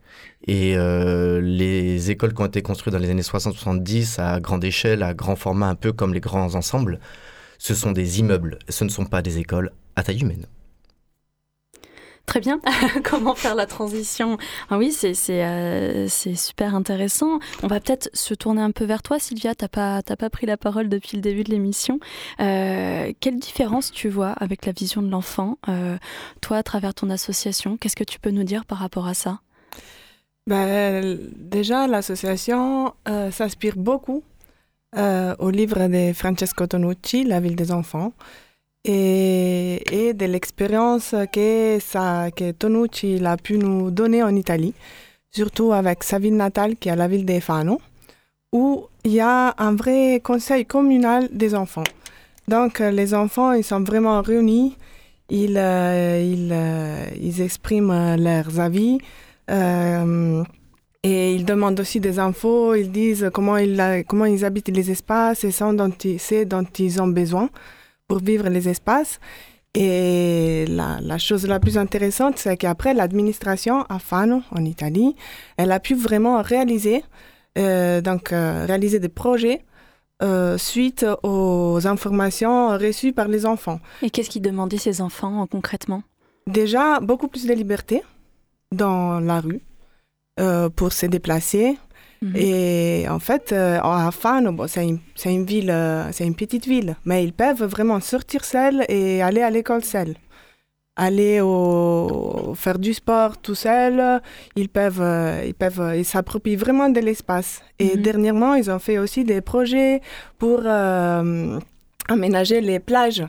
Et 0.46 0.76
euh, 0.76 1.40
les 1.40 2.12
écoles 2.12 2.34
qui 2.34 2.42
ont 2.42 2.48
été 2.48 2.62
construites 2.62 2.94
dans 2.94 3.00
les 3.00 3.10
années 3.10 3.22
60-70 3.22 4.20
à 4.20 4.42
grande 4.42 4.66
échelle, 4.66 5.02
à 5.02 5.14
grand 5.14 5.38
format, 5.38 5.70
un 5.70 5.76
peu 5.76 5.94
comme 5.94 6.14
les 6.14 6.20
grands 6.20 6.54
ensembles, 6.54 7.00
ce 7.60 7.74
sont 7.74 7.94
des 7.94 8.20
immeubles, 8.20 8.60
ce 8.68 8.84
ne 8.84 8.90
sont 8.90 9.06
pas 9.06 9.22
des 9.22 9.38
écoles 9.38 9.72
à 9.96 10.04
taille 10.04 10.20
humaine. 10.20 10.48
Très 12.28 12.42
bien. 12.42 12.60
Comment 13.06 13.36
faire 13.36 13.56
la 13.56 13.66
transition? 13.66 14.38
Ah 14.70 14.78
Oui, 14.78 14.96
euh, 15.04 16.06
c'est 16.10 16.36
super 16.36 16.76
intéressant. 16.76 17.40
On 17.64 17.68
va 17.68 17.80
peut-être 17.80 18.10
se 18.14 18.34
tourner 18.34 18.62
un 18.62 18.72
peu 18.72 18.84
vers 18.84 19.02
toi, 19.02 19.18
Sylvia. 19.18 19.56
Tu 19.56 19.64
n'as 19.64 19.70
pas, 19.70 20.02
pas 20.04 20.30
pris 20.30 20.46
la 20.46 20.58
parole 20.58 20.90
depuis 20.90 21.16
le 21.16 21.22
début 21.22 21.46
de 21.46 21.52
l'émission. 21.52 22.02
Euh, 22.42 23.14
quelle 23.22 23.40
différence 23.40 23.94
tu 23.94 24.10
vois 24.10 24.32
avec 24.32 24.66
la 24.66 24.74
vision 24.74 25.02
de 25.02 25.10
l'enfant, 25.10 25.58
euh, 25.70 25.98
toi, 26.42 26.58
à 26.58 26.64
travers 26.64 26.94
ton 26.94 27.10
association? 27.10 27.78
Qu'est-ce 27.78 27.96
que 27.96 28.04
tu 28.04 28.20
peux 28.20 28.32
nous 28.32 28.44
dire 28.44 28.66
par 28.66 28.80
rapport 28.80 29.08
à 29.08 29.14
ça? 29.14 29.40
Ben, 30.48 31.18
Déjà, 31.38 31.88
l'association 31.88 32.94
s'inspire 33.32 33.78
beaucoup 33.78 34.22
au 34.98 35.50
livre 35.50 35.88
de 35.88 36.12
Francesco 36.12 36.68
Tonucci, 36.68 37.24
La 37.24 37.40
ville 37.40 37.56
des 37.56 37.72
enfants 37.72 38.12
et, 38.84 40.14
de 40.14 40.26
l'expérience 40.26 41.14
que, 41.34 42.30
que 42.30 42.52
Tonucci 42.52 43.20
a 43.26 43.38
pu 43.38 43.58
nous 43.58 43.92
donner 43.92 44.24
en 44.24 44.36
Italie, 44.36 44.74
surtout 45.32 45.74
avec 45.74 46.04
sa 46.04 46.20
ville 46.20 46.36
natale 46.36 46.76
qui 46.78 46.90
est 46.90 46.96
la 46.96 47.08
ville 47.08 47.26
de 47.26 47.40
Fano, 47.40 47.80
où 48.52 48.88
il 49.04 49.14
y 49.14 49.20
a 49.20 49.54
un 49.58 49.76
vrai 49.76 50.22
conseil 50.24 50.66
communal 50.66 51.30
des 51.32 51.54
enfants. 51.56 51.84
Donc 52.48 52.80
les 52.80 53.14
enfants, 53.14 53.52
ils 53.52 53.64
sont 53.64 53.82
vraiment 53.82 54.22
réunis, 54.22 54.78
ils, 55.30 55.58
euh, 55.58 56.22
ils, 56.24 56.50
euh, 56.52 57.06
ils 57.22 57.42
expriment 57.42 58.16
leurs 58.16 58.60
avis. 58.60 59.00
Euh, 59.50 60.44
et 61.04 61.36
ils 61.36 61.46
demandent 61.46 61.80
aussi 61.80 62.00
des 62.00 62.20
infos, 62.20 62.76
ils 62.76 62.92
disent 62.92 63.30
comment 63.34 63.58
ils, 63.58 64.04
comment 64.08 64.26
ils 64.26 64.44
habitent 64.44 64.70
les 64.70 64.92
espaces 64.92 65.44
et 65.44 65.52
ce 65.52 65.64
dont, 65.64 65.92
dont 66.48 66.68
ils 66.80 67.02
ont 67.02 67.08
besoin 67.08 67.50
pour 68.08 68.20
vivre 68.20 68.50
les 68.50 68.70
espaces. 68.70 69.20
Et 69.74 70.66
la, 70.68 71.00
la, 71.02 71.18
chose 71.18 71.46
la 71.46 71.60
plus 71.60 71.78
intéressante, 71.78 72.40
c'est 72.40 72.58
qu'après, 72.58 72.94
l'administration 72.94 73.84
à 73.90 74.00
Fano, 74.00 74.42
en 74.52 74.66
Italie, 74.66 75.16
elle 75.58 75.72
a 75.72 75.80
pu 75.80 75.94
vraiment 75.94 76.42
réaliser, 76.42 77.04
euh, 77.58 78.02
donc, 78.02 78.32
euh, 78.32 78.66
réaliser 78.66 79.00
des 79.00 79.10
projets 79.10 79.64
euh, 80.24 80.58
suite 80.58 81.06
aux 81.22 81.80
informations 81.86 82.70
reçues 82.70 83.14
par 83.14 83.28
les 83.28 83.46
enfants. 83.46 83.80
Et 84.02 84.10
qu'est-ce 84.10 84.32
qu'ils 84.32 84.42
demandaient 84.42 84.80
ces 84.80 85.00
enfants 85.00 85.46
concrètement? 85.46 86.02
Déjà, 86.48 87.00
beaucoup 87.00 87.28
plus 87.28 87.46
de 87.46 87.54
liberté 87.54 88.02
dans 88.72 89.20
la 89.20 89.42
rue 89.42 89.62
pour 90.76 90.94
se 90.94 91.08
déplacer, 91.08 91.78
Mhm. 92.22 92.36
Et 92.36 93.06
en 93.10 93.20
fait, 93.20 93.52
euh, 93.52 93.80
à 93.82 94.10
Fano, 94.12 94.52
bon, 94.52 94.68
c'est 94.68 94.88
une, 94.88 95.00
une, 95.26 95.46
ville, 95.46 95.70
euh, 95.70 96.12
c'est 96.12 96.26
une 96.26 96.36
petite 96.36 96.66
ville, 96.66 96.96
mais 97.06 97.24
ils 97.24 97.34
peuvent 97.34 97.64
vraiment 97.64 98.00
sortir 98.00 98.44
seuls 98.44 98.86
et 98.90 99.22
aller 99.22 99.42
à 99.42 99.50
l'école 99.50 99.84
seuls. 99.84 100.16
Aller 100.96 101.42
au, 101.42 102.54
faire 102.56 102.80
du 102.80 102.92
sport 102.92 103.38
tout 103.38 103.54
seul, 103.54 104.20
ils 104.56 104.68
peuvent, 104.68 105.02
euh, 105.02 105.44
ils 105.46 105.54
peuvent, 105.54 105.94
ils 105.96 106.06
s'approprient 106.06 106.56
vraiment 106.56 106.90
de 106.90 107.00
l'espace. 107.00 107.62
Et 107.78 107.96
mhm. 107.96 108.02
dernièrement, 108.02 108.56
ils 108.56 108.72
ont 108.72 108.80
fait 108.80 108.98
aussi 108.98 109.24
des 109.24 109.42
projets 109.42 110.02
pour 110.40 110.66
aménager 112.10 112.62
les 112.62 112.80
plages. 112.80 113.24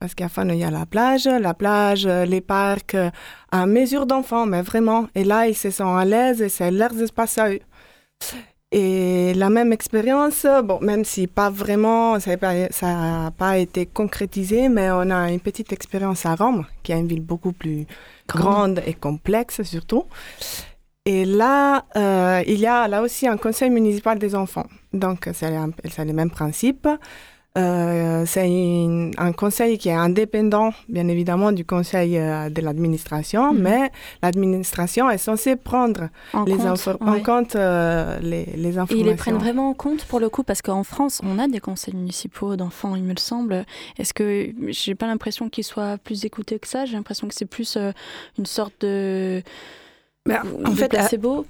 Parce 0.00 0.16
qu'à 0.16 0.28
Fano, 0.28 0.54
il 0.54 0.58
y 0.58 0.64
a 0.64 0.72
la 0.72 0.86
plage, 0.86 1.26
la 1.26 1.54
plage, 1.54 2.04
les 2.04 2.40
parcs, 2.40 2.96
à 3.52 3.66
mesure 3.66 4.06
d'enfants, 4.06 4.44
mais 4.44 4.62
vraiment. 4.62 5.06
Et 5.14 5.22
là, 5.22 5.46
ils 5.46 5.54
se 5.54 5.70
sentent 5.70 6.00
à 6.00 6.04
l'aise 6.04 6.42
et 6.42 6.48
c'est 6.48 6.72
leurs 6.72 7.00
espaces 7.00 7.38
à 7.38 7.48
eux. 7.48 7.60
Et 8.76 9.34
la 9.34 9.50
même 9.50 9.72
expérience, 9.72 10.46
bon, 10.64 10.80
même 10.80 11.04
si 11.04 11.28
pas 11.28 11.48
vraiment, 11.48 12.18
ça 12.18 12.34
n'a 12.34 13.30
pas, 13.30 13.58
été 13.58 13.86
concrétisé, 13.86 14.68
mais 14.68 14.90
on 14.90 15.10
a 15.10 15.30
une 15.30 15.38
petite 15.38 15.72
expérience 15.72 16.26
à 16.26 16.34
Rome, 16.34 16.66
qui 16.82 16.90
est 16.90 16.98
une 16.98 17.06
ville 17.06 17.20
beaucoup 17.20 17.52
plus 17.52 17.86
grande, 18.26 18.82
et 18.84 18.94
complexe 18.94 19.62
surtout. 19.62 20.06
Et 21.04 21.24
là, 21.24 21.84
euh, 21.96 22.42
il 22.48 22.58
y 22.58 22.66
a 22.66 22.88
là 22.88 23.02
aussi 23.02 23.28
un 23.28 23.36
conseil 23.36 23.70
municipal 23.70 24.18
des 24.18 24.34
enfants. 24.34 24.66
Donc, 24.92 25.28
c'est 25.32 25.50
le 25.50 26.12
même 26.12 26.30
principe. 26.30 26.88
Euh, 27.56 28.24
c'est 28.26 28.48
un 29.16 29.32
conseil 29.32 29.78
qui 29.78 29.88
est 29.88 29.92
indépendant, 29.92 30.72
bien 30.88 31.06
évidemment, 31.06 31.52
du 31.52 31.64
conseil 31.64 32.18
euh, 32.18 32.50
de 32.50 32.60
l'administration, 32.60 33.52
mhm. 33.52 33.62
mais 33.62 33.92
l'administration 34.24 35.08
est 35.08 35.18
censée 35.18 35.54
prendre 35.54 36.08
en 36.32 36.44
les 36.44 36.56
compte, 36.56 36.88
en 37.00 37.20
compte 37.20 37.54
euh, 37.54 38.18
les, 38.20 38.46
les, 38.56 38.78
informations. 38.78 38.96
Et 38.96 39.00
ils 39.00 39.06
les 39.06 39.14
prennent 39.14 39.38
vraiment 39.38 39.70
en 39.70 39.74
compte 39.74 40.04
pour 40.04 40.18
le 40.18 40.28
coup, 40.28 40.42
parce 40.42 40.62
qu'en 40.62 40.82
France, 40.82 41.20
on 41.22 41.38
a 41.38 41.46
des 41.46 41.60
conseils 41.60 41.94
municipaux 41.94 42.56
d'enfants, 42.56 42.96
il 42.96 43.04
me 43.04 43.14
semble. 43.16 43.64
Est-ce 43.98 44.12
que 44.12 44.52
j'ai 44.68 44.96
pas 44.96 45.06
l'impression 45.06 45.48
qu'ils 45.48 45.62
soient 45.62 45.96
plus 45.98 46.24
écoutés 46.24 46.58
que 46.58 46.66
ça? 46.66 46.86
J'ai 46.86 46.96
l'impression 46.96 47.28
que 47.28 47.34
c'est 47.34 47.44
plus 47.44 47.78
une 48.36 48.46
sorte 48.46 48.74
de. 48.80 49.44
Bah, 50.26 50.42
en 50.64 50.72
fait, 50.72 50.88
placebo. 50.88 51.46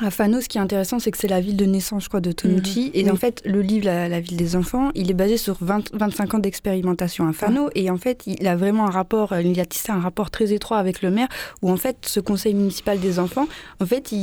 À 0.00 0.10
Fano, 0.10 0.40
ce 0.40 0.48
qui 0.48 0.58
est 0.58 0.60
intéressant, 0.60 0.98
c'est 0.98 1.10
que 1.10 1.18
c'est 1.18 1.28
la 1.28 1.40
ville 1.40 1.56
de 1.56 1.64
naissance, 1.64 2.04
je 2.04 2.08
crois, 2.08 2.20
de 2.20 2.32
Tonucci. 2.32 2.86
Mhm. 2.86 2.90
Et 2.94 3.10
en 3.10 3.16
fait, 3.16 3.42
le 3.44 3.60
livre 3.60 3.86
la, 3.86 4.20
ville 4.20 4.36
des 4.36 4.54
enfants, 4.54 4.90
il 4.94 5.10
est 5.10 5.14
basé 5.14 5.36
sur 5.36 5.56
20, 5.60 5.94
25 5.94 6.34
ans 6.34 6.38
d'expérimentation 6.38 7.26
à 7.28 7.32
Fano. 7.32 7.66
Ah. 7.68 7.72
Et 7.74 7.90
en 7.90 7.96
fait, 7.96 8.24
il 8.26 8.46
a 8.46 8.56
vraiment 8.56 8.86
un 8.86 8.90
rapport, 8.90 9.32
euh, 9.32 9.42
il 9.42 9.58
a 9.60 9.66
tissé 9.66 9.90
un 9.90 10.00
rapport 10.00 10.30
très 10.30 10.52
étroit 10.52 10.78
avec 10.78 11.02
le 11.02 11.10
maire, 11.10 11.28
où 11.62 11.70
en 11.70 11.76
fait, 11.76 11.96
ce 12.02 12.20
conseil 12.20 12.54
municipal 12.54 13.00
des 13.00 13.18
enfants, 13.18 13.46
en 13.80 13.86
fait, 13.86 14.14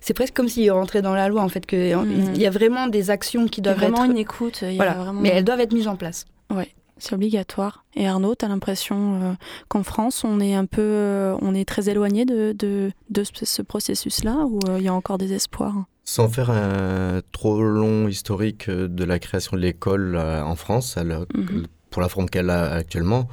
c'est 0.00 0.14
presque 0.14 0.34
comme 0.34 0.48
s'il 0.48 0.70
rentrait 0.70 1.02
dans 1.02 1.14
la 1.14 1.28
loi, 1.28 1.42
en 1.42 1.48
fait, 1.48 1.66
qu'il 1.66 1.96
mhm. 1.96 2.32
il 2.34 2.40
y 2.40 2.46
a 2.46 2.50
vraiment 2.50 2.86
des 2.86 3.10
actions 3.10 3.46
qui 3.46 3.60
doivent 3.60 3.76
vraiment 3.76 4.04
être... 4.04 4.10
une 4.10 4.18
écoute. 4.18 4.64
voilà. 4.76 5.12
Mais 5.20 5.30
elles 5.30 5.44
doivent 5.44 5.60
être 5.60 5.74
mises 5.74 5.88
en 5.88 5.96
place. 5.96 6.24
Ouais 6.54 6.68
c'est 7.00 7.14
obligatoire. 7.14 7.84
Et 7.94 8.06
Arnaud, 8.06 8.34
tu 8.34 8.44
as 8.44 8.48
l'impression 8.48 9.22
euh, 9.22 9.32
qu'en 9.68 9.82
France, 9.82 10.22
on 10.24 10.40
est 10.40 10.54
un 10.54 10.66
peu, 10.66 10.82
euh, 10.82 11.36
on 11.42 11.54
est 11.54 11.64
très 11.64 11.88
éloigné 11.88 12.24
de, 12.24 12.54
de, 12.56 12.92
de 13.08 13.24
ce 13.24 13.62
processus-là, 13.62 14.46
ou 14.46 14.60
euh, 14.68 14.78
il 14.78 14.84
y 14.84 14.88
a 14.88 14.94
encore 14.94 15.18
des 15.18 15.32
espoirs? 15.32 15.74
Sans 16.04 16.28
faire 16.28 16.50
un 16.50 17.20
trop 17.32 17.62
long 17.62 18.08
historique 18.08 18.68
de 18.70 19.04
la 19.04 19.18
création 19.18 19.56
de 19.56 19.62
l'école 19.62 20.16
en 20.16 20.56
France, 20.56 20.96
mhm. 20.96 21.66
pour 21.90 22.02
la 22.02 22.08
forme 22.08 22.28
qu'elle 22.28 22.50
a 22.50 22.72
actuellement, 22.72 23.28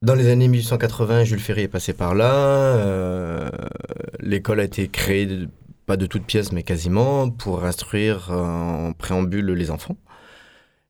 dans 0.00 0.16
les 0.16 0.28
années 0.28 0.48
1880, 0.48 1.22
Jules 1.22 1.38
Ferry 1.38 1.62
est 1.62 1.68
passé 1.68 1.92
par 1.92 2.16
là. 2.16 3.48
l'école 4.18 4.58
a 4.58 4.64
été 4.64 4.88
créée, 4.88 5.46
pas 5.86 5.96
de 5.96 6.06
toutes 6.06 6.24
pièces, 6.24 6.50
mais 6.50 6.64
quasiment, 6.64 7.30
pour 7.30 7.64
instruire 7.64 8.32
en 8.32 8.92
préambule 8.94 9.52
les 9.52 9.70
enfants. 9.70 9.96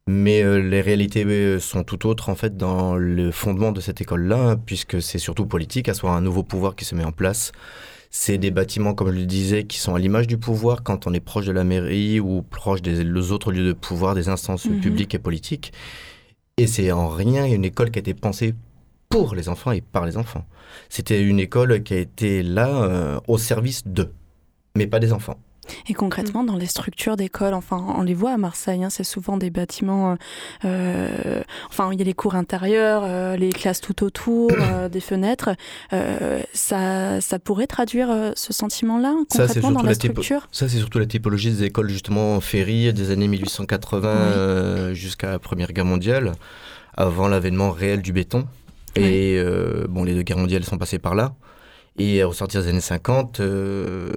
Mais 0.09 0.43
euh, 0.43 0.57
les 0.59 0.81
réalités 0.81 1.25
euh, 1.25 1.61
sont 1.61 1.85
tout 1.85 2.07
autres 2.07 2.29
en 2.29 2.35
fait 2.35 2.57
dans 2.57 2.97
le 2.97 3.31
fondement 3.31 3.71
de 3.71 3.81
cette 3.81 4.01
école-là, 4.01 4.57
puisque 4.57 5.01
c'est 5.01 5.19
surtout 5.19 5.47
politique, 5.47 5.89
à 5.89 5.95
soit 5.95 6.11
un 6.11 6.21
nouveau 6.21 6.43
pouvoir 6.43 6.75
qui 6.75 6.85
se 6.85 6.95
met 6.95 7.05
en 7.05 7.13
place. 7.13 7.53
C'est 8.11 8.37
des 8.37 8.51
bâtiments, 8.51 8.95
comme 8.95 9.11
je 9.13 9.21
le 9.21 9.27
disais, 9.27 9.65
qui 9.65 9.79
sont 9.79 9.95
à 9.95 9.99
l'image 9.99 10.27
du 10.27 10.37
pouvoir 10.39 10.83
quand 10.83 11.07
on 11.07 11.15
est 11.15 11.21
proche 11.21 11.47
de 11.47 11.53
la 11.53 11.65
mairie 11.65 12.21
ou 12.21 12.43
proche 12.43 12.83
des 12.83 13.33
autres 13.33 13.53
lieux 13.53 13.67
de 13.67 13.73
pouvoir, 13.73 14.15
des 14.15 14.29
instances 14.29 14.67
mhm. 14.67 14.81
publiques 14.81 15.15
et 15.15 15.19
politiques. 15.19 15.73
Et 16.57 16.67
c'est 16.67 16.93
en 16.93 17.09
rien 17.09 17.47
une 17.47 17.65
école 17.65 17.91
qui 17.91 17.99
a 17.99 18.01
été 18.01 18.13
pensée 18.13 18.55
pour 19.09 19.35
les 19.35 19.49
enfants 19.49 19.73
et 19.73 19.81
par 19.81 20.05
les 20.05 20.17
enfants. 20.17 20.45
C'était 20.89 21.23
une 21.23 21.39
école 21.39 21.83
qui 21.83 21.95
a 21.95 21.99
été 21.99 22.43
là 22.43 22.69
euh, 22.69 23.21
au 23.29 23.39
service 23.39 23.87
d'eux, 23.87 24.13
mais 24.77 24.87
pas 24.87 24.99
des 24.99 25.13
enfants. 25.13 25.39
Et 25.88 25.95
concrètement, 25.95 26.42
mm. 26.42 26.47
dans 26.47 26.57
les 26.57 26.66
structures 26.66 27.16
d'école, 27.16 27.54
enfin, 27.54 27.85
on 27.97 28.02
les 28.02 28.14
voit 28.14 28.33
à 28.33 28.37
Marseille, 28.37 28.83
hein, 28.83 28.90
c'est 28.90 29.04
souvent 29.04 29.37
des 29.37 29.50
bâtiments, 29.50 30.12
euh, 30.12 30.16
euh, 30.64 31.42
enfin, 31.69 31.90
il 31.92 31.99
y 31.99 32.02
a 32.02 32.04
les 32.04 32.14
cours 32.14 32.35
intérieurs, 32.35 33.02
euh, 33.04 33.37
les 33.37 33.50
classes 33.50 33.81
tout 33.81 34.04
autour, 34.04 34.50
des 34.90 35.00
fenêtres. 35.00 35.50
ça, 36.52 37.21
ça 37.21 37.38
pourrait 37.38 37.66
traduire 37.66 38.33
ce 38.35 38.52
sentiment-là, 38.52 39.14
concrètement, 39.31 39.71
dans 39.71 39.83
la, 39.83 39.95
structure? 39.95 40.49
Ça, 40.52 40.69
c'est 40.69 40.78
surtout 40.78 40.99
la 40.99 41.07
typologie 41.07 41.50
des 41.50 41.64
écoles, 41.64 41.88
justement, 41.88 42.40
ferry 42.40 42.92
des 42.92 43.11
années 43.11 43.28
1880 43.28 44.92
jusqu'à 44.95 45.31
la 45.31 45.38
Première 45.38 45.73
Guerre 45.73 45.85
mondiale, 45.85 46.33
avant 46.97 47.28
l'avènement 47.28 47.71
réel 47.71 48.02
du 48.02 48.12
béton. 48.12 48.47
Et 48.97 49.42
bon, 49.88 50.04
les 50.04 50.14
deux 50.14 50.23
guerres 50.23 50.38
mondiales 50.38 50.64
sont 50.64 50.78
passées 50.78 50.99
par 50.99 51.14
là. 51.14 51.35
Et 51.99 52.25
au 52.25 52.33
sortir 52.33 52.63
des 52.63 52.69
années 52.69 52.81
50, 52.81 53.41
euh, 53.41 54.11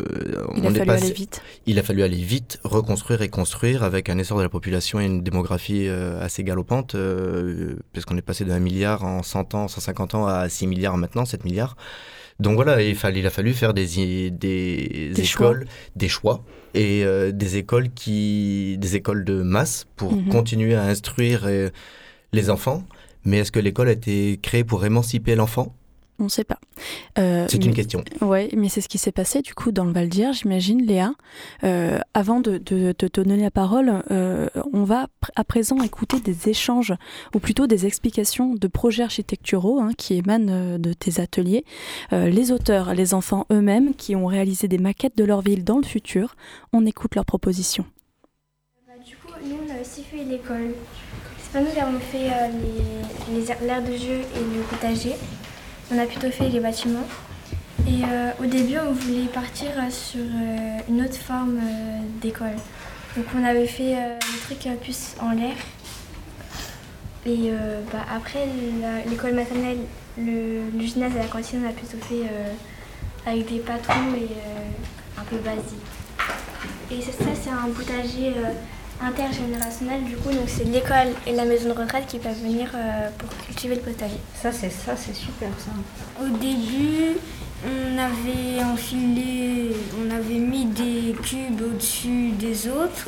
il 0.55 0.65
a 0.65 0.71
fallu 0.71 0.91
aller 0.91 1.11
vite. 1.11 1.41
Il 1.65 1.77
a 1.77 1.83
fallu 1.83 2.03
aller 2.03 2.15
vite, 2.17 2.59
reconstruire 2.63 3.21
et 3.21 3.27
construire 3.27 3.83
avec 3.83 4.09
un 4.09 4.17
essor 4.17 4.37
de 4.37 4.43
la 4.43 4.49
population 4.49 5.01
et 5.01 5.05
une 5.05 5.21
démographie 5.23 5.87
euh, 5.87 6.23
assez 6.23 6.45
galopante, 6.45 6.95
euh, 6.95 7.75
puisqu'on 7.91 8.15
est 8.15 8.21
passé 8.21 8.45
de 8.45 8.51
1 8.51 8.59
milliard 8.59 9.03
en 9.03 9.23
100 9.23 9.55
ans, 9.55 9.67
150 9.67 10.15
ans 10.15 10.25
à 10.25 10.47
6 10.47 10.67
milliards 10.67 10.95
maintenant, 10.95 11.25
7 11.25 11.43
milliards. 11.43 11.75
Donc 12.39 12.55
voilà, 12.55 12.81
il, 12.81 12.95
fallait, 12.95 13.19
il 13.19 13.27
a 13.27 13.29
fallu 13.29 13.53
faire 13.53 13.73
des, 13.73 14.31
des, 14.31 15.11
écoles, 15.17 15.65
des 15.97 16.09
choix 16.09 16.43
et 16.73 17.05
des 17.31 17.55
écoles 17.55 17.89
qui, 17.93 18.77
des 18.77 18.97
écoles 18.97 19.23
de 19.23 19.41
masse 19.41 19.85
pour 19.95 20.13
mhm. 20.13 20.27
continuer 20.27 20.75
à 20.75 20.83
instruire 20.83 21.47
les 22.33 22.49
enfants. 22.49 22.83
Mais 23.23 23.37
est-ce 23.37 23.53
que 23.53 23.59
l'école 23.59 23.87
a 23.87 23.93
été 23.93 24.37
créée 24.41 24.65
pour 24.65 24.85
émanciper 24.85 25.35
l'enfant? 25.35 25.73
On 26.17 26.25
ne 26.25 26.29
sait 26.29 26.45
pas. 26.45 26.59
Euh, 27.19 27.45
c'est 27.49 27.63
une 27.65 27.73
question. 27.73 28.01
Oui, 28.21 28.47
mais 28.55 28.69
c'est 28.69 28.79
ce 28.79 28.87
qui 28.87 28.97
s'est 28.97 29.11
passé 29.11 29.41
du 29.41 29.53
coup 29.53 29.73
dans 29.73 29.83
le 29.83 29.91
Val 29.91 30.07
d'Hier, 30.07 30.31
j'imagine, 30.31 30.81
Léa. 30.81 31.11
Euh, 31.65 31.99
avant 32.13 32.39
de, 32.39 32.57
te 32.57 33.07
donner 33.07 33.35
la 33.35 33.51
parole, 33.51 34.01
euh, 34.11 34.47
on 34.71 34.85
va 34.85 35.07
à 35.35 35.43
présent 35.43 35.81
écouter 35.81 36.21
des 36.21 36.47
échanges, 36.47 36.93
ou 37.33 37.39
plutôt 37.39 37.67
des 37.67 37.85
explications 37.85 38.53
de 38.53 38.67
projets 38.67 39.03
architecturaux 39.03 39.81
hein, 39.81 39.91
qui 39.97 40.13
émanent 40.13 40.79
de 40.79 40.93
tes 40.93 41.19
ateliers. 41.19 41.65
les 42.11 42.51
auteurs, 42.51 42.93
les 42.93 43.13
enfants 43.13 43.45
eux-mêmes, 43.51 43.93
qui 43.93 44.15
ont 44.15 44.25
réalisé 44.25 44.69
des 44.69 44.77
maquettes 44.77 45.17
de 45.17 45.25
leur 45.25 45.41
ville 45.41 45.65
dans 45.65 45.77
le 45.77 45.85
futur, 45.85 46.35
on 46.71 46.85
écoute 46.85 47.15
leurs 47.15 47.25
propositions. 47.25 47.85
Bah, 48.87 48.93
du 49.05 49.15
coup, 49.17 49.33
nous, 49.43 49.57
on 49.67 49.77
a 49.77 49.81
aussi 49.81 50.03
fait 50.03 50.23
l'école. 50.23 50.75
C'est 51.41 51.51
pas 51.51 51.61
nous 51.61 51.71
qui 51.71 51.79
avons 51.79 51.99
fait 51.99 52.29
les, 53.33 53.65
l'air 53.65 53.83
de 53.83 53.97
jeu 53.97 54.21
et 54.21 54.55
le 54.55 54.61
potager. 54.69 55.15
On 55.91 55.99
a 55.99 56.05
plutôt 56.05 56.31
fait 56.31 56.49
les 56.49 56.59
bâtiments. 56.59 57.07
Et 57.87 58.03
euh, 58.03 58.31
au 58.41 58.45
début, 58.45 58.77
on 58.79 58.91
voulait 58.91 59.27
partir 59.27 59.67
sur 59.91 60.21
euh, 60.21 60.77
une 60.89 61.03
autre 61.03 61.17
forme 61.17 61.57
euh, 61.57 61.99
d'école. 62.21 62.55
Donc 63.15 63.25
on 63.37 63.43
avait 63.43 63.67
fait 63.67 63.95
des 63.95 64.55
trucs 64.55 64.81
plus 64.81 65.15
en 65.21 65.31
l'air. 65.31 65.53
Et 67.27 67.49
bah, 67.91 68.05
après, 68.13 68.45
l'école 69.07 69.33
maternelle, 69.33 69.77
le, 70.17 70.63
gymnase 70.79 71.13
et 71.15 71.19
la 71.19 71.25
cantine, 71.25 71.61
on 71.63 71.69
a 71.69 71.71
plutôt 71.71 71.97
fait 71.97 72.29
avec 73.25 73.49
des 73.49 73.59
patrons 73.59 74.13
et 74.15 74.27
un 75.17 75.23
peu 75.23 75.37
basique. 75.37 75.79
Et 76.91 77.01
ça, 77.01 77.11
c'est 77.41 77.49
un 77.49 77.69
potager 77.73 78.33
intergénérationnel 79.01 80.03
du 80.03 80.15
coup 80.15 80.29
donc 80.31 80.47
c'est 80.47 80.63
l'école 80.63 81.09
et 81.27 81.33
la 81.33 81.45
maison 81.45 81.69
de 81.69 81.73
retraite 81.79 82.05
qui 82.07 82.17
peuvent 82.19 82.39
venir 82.41 82.69
euh, 82.75 83.09
pour 83.17 83.29
cultiver 83.45 83.75
le 83.75 83.81
potager. 83.81 84.17
Ça 84.41 84.51
c'est 84.51 84.69
ça 84.69 84.95
c'est 84.95 85.13
super 85.15 85.49
ça. 85.59 85.71
Au 86.23 86.27
début 86.29 87.17
on 87.65 87.97
avait 87.97 88.63
enfilé, 88.63 89.71
on 89.99 90.11
avait 90.11 90.39
mis 90.39 90.65
des 90.65 91.15
cubes 91.23 91.61
au-dessus 91.61 92.31
des 92.31 92.67
autres, 92.67 93.07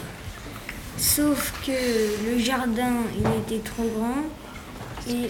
sauf 0.98 1.54
que 1.66 2.32
le 2.32 2.40
jardin 2.40 2.94
il 3.16 3.56
était 3.56 3.64
trop 3.64 3.84
grand 3.84 4.24
et 5.10 5.26
euh, 5.26 5.30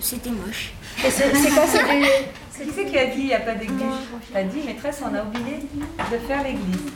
c'était 0.00 0.30
moche. 0.30 0.72
c'est 0.98 1.32
Qui 1.32 2.70
c'est 2.74 2.86
qui 2.86 2.98
a 2.98 3.06
dit 3.06 3.18
il 3.18 3.26
n'y 3.26 3.34
a 3.34 3.40
pas 3.40 3.54
d'église? 3.54 3.82
T'as 4.32 4.42
dit 4.44 4.60
maîtresse 4.64 5.02
on 5.02 5.14
a 5.14 5.22
oublié 5.22 5.58
de 5.74 6.18
faire 6.26 6.42
l'église. 6.42 6.92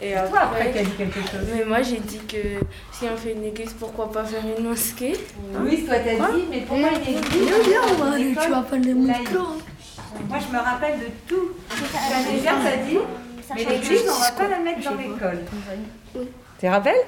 Et 0.00 0.12
toi 0.12 0.40
après 0.40 0.72
qui 0.72 0.78
as 0.78 0.82
dit 0.82 0.90
quelque 0.98 1.20
chose. 1.20 1.46
Mais 1.54 1.64
moi 1.64 1.82
j'ai 1.82 1.98
dit 1.98 2.20
que 2.28 2.36
si 2.92 3.06
on 3.12 3.16
fait 3.16 3.32
une 3.32 3.44
église, 3.44 3.72
pourquoi 3.78 4.12
pas 4.12 4.24
faire 4.24 4.42
une 4.58 4.64
mosquée? 4.68 5.14
Oui, 5.60 5.84
toi 5.86 5.94
t'as 6.04 6.14
dit, 6.14 6.44
mais 6.50 6.60
pourquoi 6.60 6.90
une 6.90 7.16
église 7.16 7.52
on 7.90 8.04
va 8.04 8.12
aller, 8.12 8.34
tu 8.38 8.50
vas 8.50 8.62
pas 8.62 8.76
les 8.76 8.94
Moi 8.94 9.08
je 10.38 10.54
me 10.54 10.58
rappelle 10.58 10.98
de 10.98 11.06
tout. 11.26 11.48
L'année 12.10 12.40
dernière 12.42 12.72
t'as 12.72 12.82
dit, 12.84 12.98
mais 13.54 13.64
l'église 13.64 14.02
on 14.06 14.20
va 14.20 14.30
pas 14.32 14.48
la 14.48 14.58
mettre 14.58 14.82
dans 14.82 14.96
l'école. 14.96 15.40
Tu 16.12 16.20
te 16.60 16.66
rappelles? 16.66 17.04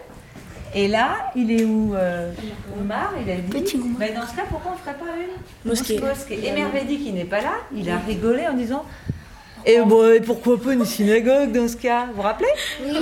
Et 0.75 0.87
là, 0.87 1.31
il 1.35 1.51
est 1.51 1.65
où 1.65 1.95
euh, 1.95 2.31
Omar, 2.79 3.15
il 3.25 3.31
a 3.31 3.37
dit. 3.37 3.51
Petit 3.51 3.81
mais 3.99 4.13
dans 4.13 4.27
ce 4.27 4.37
cas, 4.37 4.43
pourquoi 4.49 4.73
on 4.73 4.75
ne 4.75 4.81
ferait 4.81 4.99
pas 4.99 5.17
une 5.17 5.69
mosquée, 5.71 5.99
mosquée? 5.99 6.47
Et 6.47 6.53
Mervedi, 6.53 6.99
qui 6.99 7.13
n'est 7.13 7.25
pas 7.25 7.41
là, 7.41 7.55
il 7.75 7.89
a 7.89 7.97
rigolé 7.97 8.47
en 8.47 8.53
disant 8.53 8.85
et 9.69 9.81
bon, 9.83 10.19
pourquoi 10.25 10.59
pas 10.59 10.73
une 10.73 10.87
synagogue 10.87 11.53
dans 11.53 11.69
ce 11.69 11.77
cas 11.77 12.07
Vous 12.07 12.15
vous 12.15 12.23
rappelez 12.23 12.49
Oui. 12.83 12.97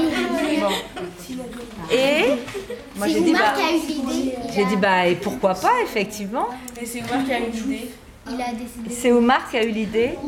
Et 1.92 2.24
moi 2.96 3.06
j'ai 3.06 3.20
dit 3.20 3.32
bah, 3.32 3.54
j'ai 4.52 4.64
dit 4.64 4.76
bah 4.76 5.06
et 5.06 5.14
pourquoi 5.14 5.54
pas 5.54 5.74
effectivement. 5.84 6.48
Et 6.80 6.84
c'est 6.84 7.02
Omar 7.02 7.24
qui 7.24 7.32
a 7.32 7.38
eu 7.38 7.50
l'idée. 7.50 7.90
Il 8.28 8.42
a 8.42 8.52
décidé. 8.52 8.90
C'est 8.90 9.12
Omar 9.12 9.48
qui 9.48 9.56
a 9.56 9.64
eu 9.64 9.70
l'idée 9.70 10.18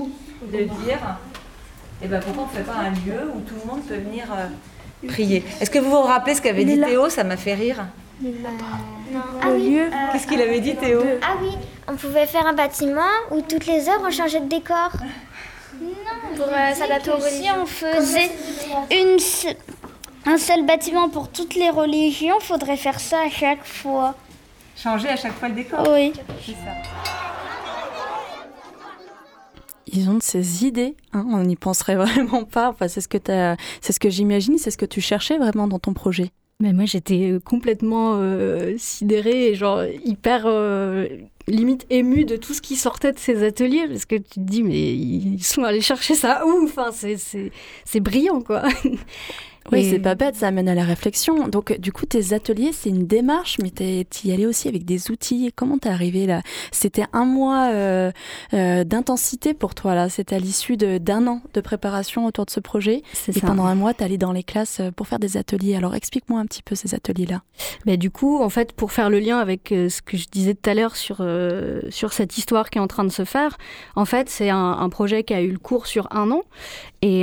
de 0.53 0.59
dire 0.59 1.19
et 2.01 2.05
eh 2.05 2.07
ben 2.07 2.21
pourquoi 2.21 2.45
on 2.45 2.47
ne 2.47 2.65
fait 2.65 2.71
pas 2.71 2.79
un 2.79 2.91
lieu 2.91 3.33
où 3.35 3.41
tout 3.41 3.57
le 3.61 3.69
monde 3.69 3.83
peut 3.85 3.97
venir 3.97 4.27
euh, 4.33 5.09
prier. 5.09 5.43
Est-ce 5.61 5.71
que 5.71 5.81
vous 5.81 5.91
vous 5.91 6.03
rappelez 6.03 6.37
ce 6.37 6.41
qu'avait 6.41 6.65
dit 6.65 6.81
Théo 6.81 7.09
Ça 7.09 7.25
m'a 7.25 7.37
fait 7.37 7.55
rire. 7.55 7.87
non. 8.23 9.21
Ah 9.43 9.49
oui. 9.51 9.81
Qu'est-ce 10.13 10.29
qu'il 10.29 10.41
avait 10.41 10.61
dit 10.61 10.77
Théo 10.77 11.03
Ah 11.23 11.35
oui, 11.43 11.51
on 11.89 11.97
pouvait 11.97 12.27
faire 12.27 12.47
un 12.47 12.53
bâtiment 12.53 13.01
où 13.33 13.41
toutes 13.41 13.67
les 13.67 13.89
heures 13.89 14.01
on 14.07 14.13
changeait 14.13 14.39
de 14.39 14.49
décor. 14.49 14.93
Non, 15.81 16.37
pour 16.37 16.49
euh, 16.49 16.75
s'adapter 16.75 17.11
Si 17.31 17.47
on 17.57 17.67
faisait 17.67 18.31
une, 18.91 19.19
un 20.27 20.39
seul 20.39 20.67
bâtiment 20.67 21.09
pour 21.09 21.29
toutes 21.31 21.55
les 21.55 21.71
religions, 21.71 22.37
il 22.41 22.45
faudrait 22.45 22.77
faire 22.77 23.01
ça 23.01 23.21
à 23.27 23.31
chaque 23.31 23.65
fois. 23.65 24.15
Changer 24.77 25.09
à 25.09 25.17
chaque 25.17 25.35
fois 25.35 25.49
le 25.49 25.55
décor 25.55 25.87
Oui. 25.91 26.13
C'est 26.45 26.53
ça. 26.53 26.73
Ils 29.91 30.11
ont 30.11 30.15
de 30.15 30.23
ces 30.23 30.65
idées, 30.65 30.97
hein, 31.13 31.25
on 31.31 31.43
n'y 31.45 31.57
penserait 31.57 31.95
vraiment 31.97 32.45
pas. 32.45 32.69
Enfin, 32.69 32.89
c'est 32.89 33.01
ce 33.01 33.09
que, 33.09 33.19
c'est 33.81 33.93
ce 33.93 34.01
que 34.01 34.11
j'imagine, 34.11 34.59
c'est 34.59 34.71
ce 34.71 34.79
que 34.79 34.87
tu 34.87 35.01
cherchais 35.01 35.39
vraiment 35.39 35.67
dans 35.67 35.79
ton 35.79 35.93
projet. 35.93 36.31
Mais 36.61 36.73
moi, 36.73 36.87
j'étais 36.87 37.31
euh, 37.31 37.39
complètement 37.39 38.15
euh, 38.17 38.75
sidérée 38.79 39.51
et 39.51 39.55
genre 39.55 39.85
hyper 40.05 40.43
euh, 40.47 41.07
limite 41.47 41.87
émue 41.89 42.25
de 42.25 42.37
tout 42.37 42.53
ce 42.53 42.61
qui 42.61 42.75
sortait 42.75 43.13
de 43.13 43.19
ces 43.19 43.45
ateliers 43.45 43.87
parce 43.87 44.07
que 44.07 44.17
tu 44.17 44.23
te 44.35 44.41
dis 44.41 44.65
mais 44.65 44.93
ils 44.93 45.43
sont 45.45 45.63
allés 45.63 45.81
chercher 45.81 46.15
ça 46.15 46.45
où 46.47 46.65
Enfin, 46.65 46.91
c'est 46.93 48.01
brillant 48.01 48.41
quoi. 48.43 48.65
Oui, 49.73 49.89
c'est 49.89 49.99
pas 49.99 50.15
bête, 50.15 50.37
ça 50.37 50.49
amène 50.49 50.69
à 50.69 50.75
la 50.75 50.85
réflexion. 50.85 51.49
Donc, 51.49 51.79
du 51.79 51.93
coup, 51.93 52.07
tes 52.07 52.33
ateliers, 52.33 52.71
c'est 52.73 52.89
une 52.89 53.07
démarche, 53.07 53.59
mais 53.63 53.71
tu 53.71 54.29
y 54.29 54.33
allais 54.33 54.47
aussi 54.47 54.69
avec 54.69 54.85
des 54.85 55.11
outils. 55.11 55.53
Comment 55.55 55.79
t'es 55.79 55.89
arrivé 55.89 56.27
là? 56.27 56.43
C'était 56.73 57.05
un 57.13 57.25
mois 57.25 57.71
euh, 57.73 58.11
euh, 58.55 58.85
d'intensité 58.85 59.55
pour 59.55 59.75
toi, 59.75 59.95
là. 59.95 60.09
C'était 60.09 60.37
à 60.37 60.39
l'issue 60.39 60.77
d'un 60.77 61.27
an 61.27 61.43
de 61.55 61.61
préparation 61.61 62.27
autour 62.27 62.47
de 62.47 62.51
ce 62.51 62.61
projet. 62.61 63.03
Et 63.29 63.41
pendant 63.41 63.67
un 63.67 63.75
mois, 63.75 63.95
tu 63.95 64.05
allais 64.05 64.19
dans 64.19 64.33
les 64.33 64.43
classes 64.43 64.81
euh, 64.81 64.91
pour 64.91 65.07
faire 65.07 65.19
des 65.19 65.37
ateliers. 65.37 65.77
Alors, 65.77 65.95
explique-moi 65.95 66.41
un 66.41 66.47
petit 66.47 66.63
peu 66.63 66.75
ces 66.75 66.95
ateliers-là. 66.95 67.43
Bah, 67.87 67.97
du 67.97 68.11
coup, 68.11 68.43
en 68.43 68.49
fait, 68.49 68.73
pour 68.73 68.93
faire 68.93 69.11
le 69.11 69.19
lien 69.19 69.39
avec 69.39 69.69
ce 69.69 70.03
que 70.03 70.17
je 70.17 70.27
disais 70.31 70.55
tout 70.55 70.71
à 70.71 70.75
l'heure 70.75 70.97
sur, 70.97 71.27
sur 71.91 72.13
cette 72.13 72.39
histoire 72.39 72.71
qui 72.71 72.79
est 72.79 72.81
en 72.81 72.87
train 72.87 73.05
de 73.05 73.11
se 73.11 73.25
faire, 73.25 73.57
en 73.97 74.05
fait, 74.05 74.29
c'est 74.29 74.51
un, 74.51 74.73
un, 74.73 74.89
projet 74.89 75.23
qui 75.23 75.35
a 75.35 75.43
eu 75.43 75.51
le 75.51 75.59
cours 75.59 75.87
sur 75.87 76.09
un 76.11 76.31
an. 76.31 76.43
Et, 77.03 77.23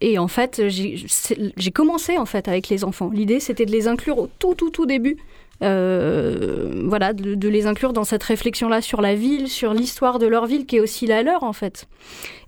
et 0.00 0.18
en 0.18 0.28
fait, 0.28 0.62
j'ai 0.68 1.70
commencé 1.70 2.16
en 2.16 2.24
fait 2.24 2.48
avec 2.48 2.68
les 2.68 2.82
enfants. 2.84 3.10
L'idée 3.12 3.40
c'était 3.40 3.66
de 3.66 3.72
les 3.72 3.88
inclure 3.88 4.18
au 4.18 4.28
tout 4.38 4.54
tout 4.54 4.70
tout 4.70 4.86
début. 4.86 5.18
Euh, 5.62 6.84
voilà, 6.86 7.12
de, 7.12 7.48
les 7.48 7.66
inclure 7.66 7.92
dans 7.92 8.04
cette 8.04 8.22
réflexion-là 8.22 8.80
sur 8.80 9.00
la 9.00 9.14
ville, 9.14 9.48
sur 9.48 9.74
l'histoire 9.74 10.18
de 10.18 10.26
leur 10.26 10.46
ville 10.46 10.66
qui 10.66 10.76
est 10.76 10.80
aussi 10.80 11.06
la 11.06 11.22
leur 11.22 11.42
en 11.42 11.52
fait. 11.52 11.88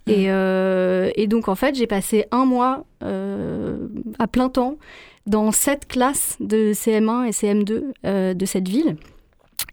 Et, 0.06 0.26
mmh. 0.26 0.30
euh, 0.30 1.10
et 1.16 1.26
donc 1.26 1.48
en 1.48 1.54
fait 1.54 1.74
j'ai 1.74 1.86
passé 1.86 2.26
un 2.30 2.44
mois 2.44 2.84
euh, 3.02 3.88
à 4.18 4.26
plein 4.26 4.48
temps 4.48 4.76
dans 5.26 5.50
cette 5.50 5.86
classe 5.86 6.36
de 6.40 6.72
CM1 6.72 7.26
et 7.26 7.30
CM2 7.30 8.34
de 8.34 8.46
cette 8.46 8.68
ville. 8.68 8.96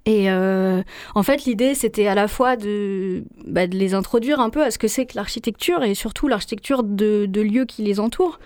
Et 0.07 0.31
en 0.31 1.23
fait, 1.23 1.43
l'idée, 1.43 1.75
c'était 1.75 2.07
à 2.07 2.15
la 2.15 2.29
fois 2.29 2.55
de, 2.55 3.25
bah, 3.45 3.67
de, 3.67 3.75
les 3.75 3.93
introduire 3.93 4.39
un 4.39 4.49
peu 4.49 4.63
à 4.63 4.71
ce 4.71 4.77
que 4.77 4.87
c'est 4.87 5.05
que 5.05 5.15
l'architecture 5.15 5.83
et 5.83 5.95
surtout 5.95 6.29
l'architecture 6.29 6.83
de, 6.83 7.29
lieux 7.41 7.65
qui 7.65 7.83
les 7.83 7.99
entourent. 7.99 8.39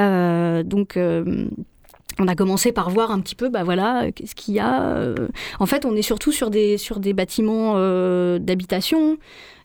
Euh, 0.00 0.62
donc 0.62 0.96
euh, 0.96 1.46
on 2.18 2.28
a 2.28 2.34
commencé 2.34 2.72
par 2.72 2.90
voir 2.90 3.10
un 3.10 3.20
petit 3.20 3.34
peu, 3.34 3.48
bah 3.48 3.64
voilà, 3.64 4.12
qu'est-ce 4.12 4.36
qu'il 4.36 4.54
y 4.54 4.60
a. 4.60 4.84
Euh. 4.92 5.28
En 5.58 5.66
fait, 5.66 5.84
on 5.84 5.96
est 5.96 6.02
surtout 6.02 6.30
sur 6.30 6.50
des, 6.50 6.78
sur 6.78 7.00
des 7.00 7.12
bâtiments 7.12 7.74
d'habitation, 8.38 9.18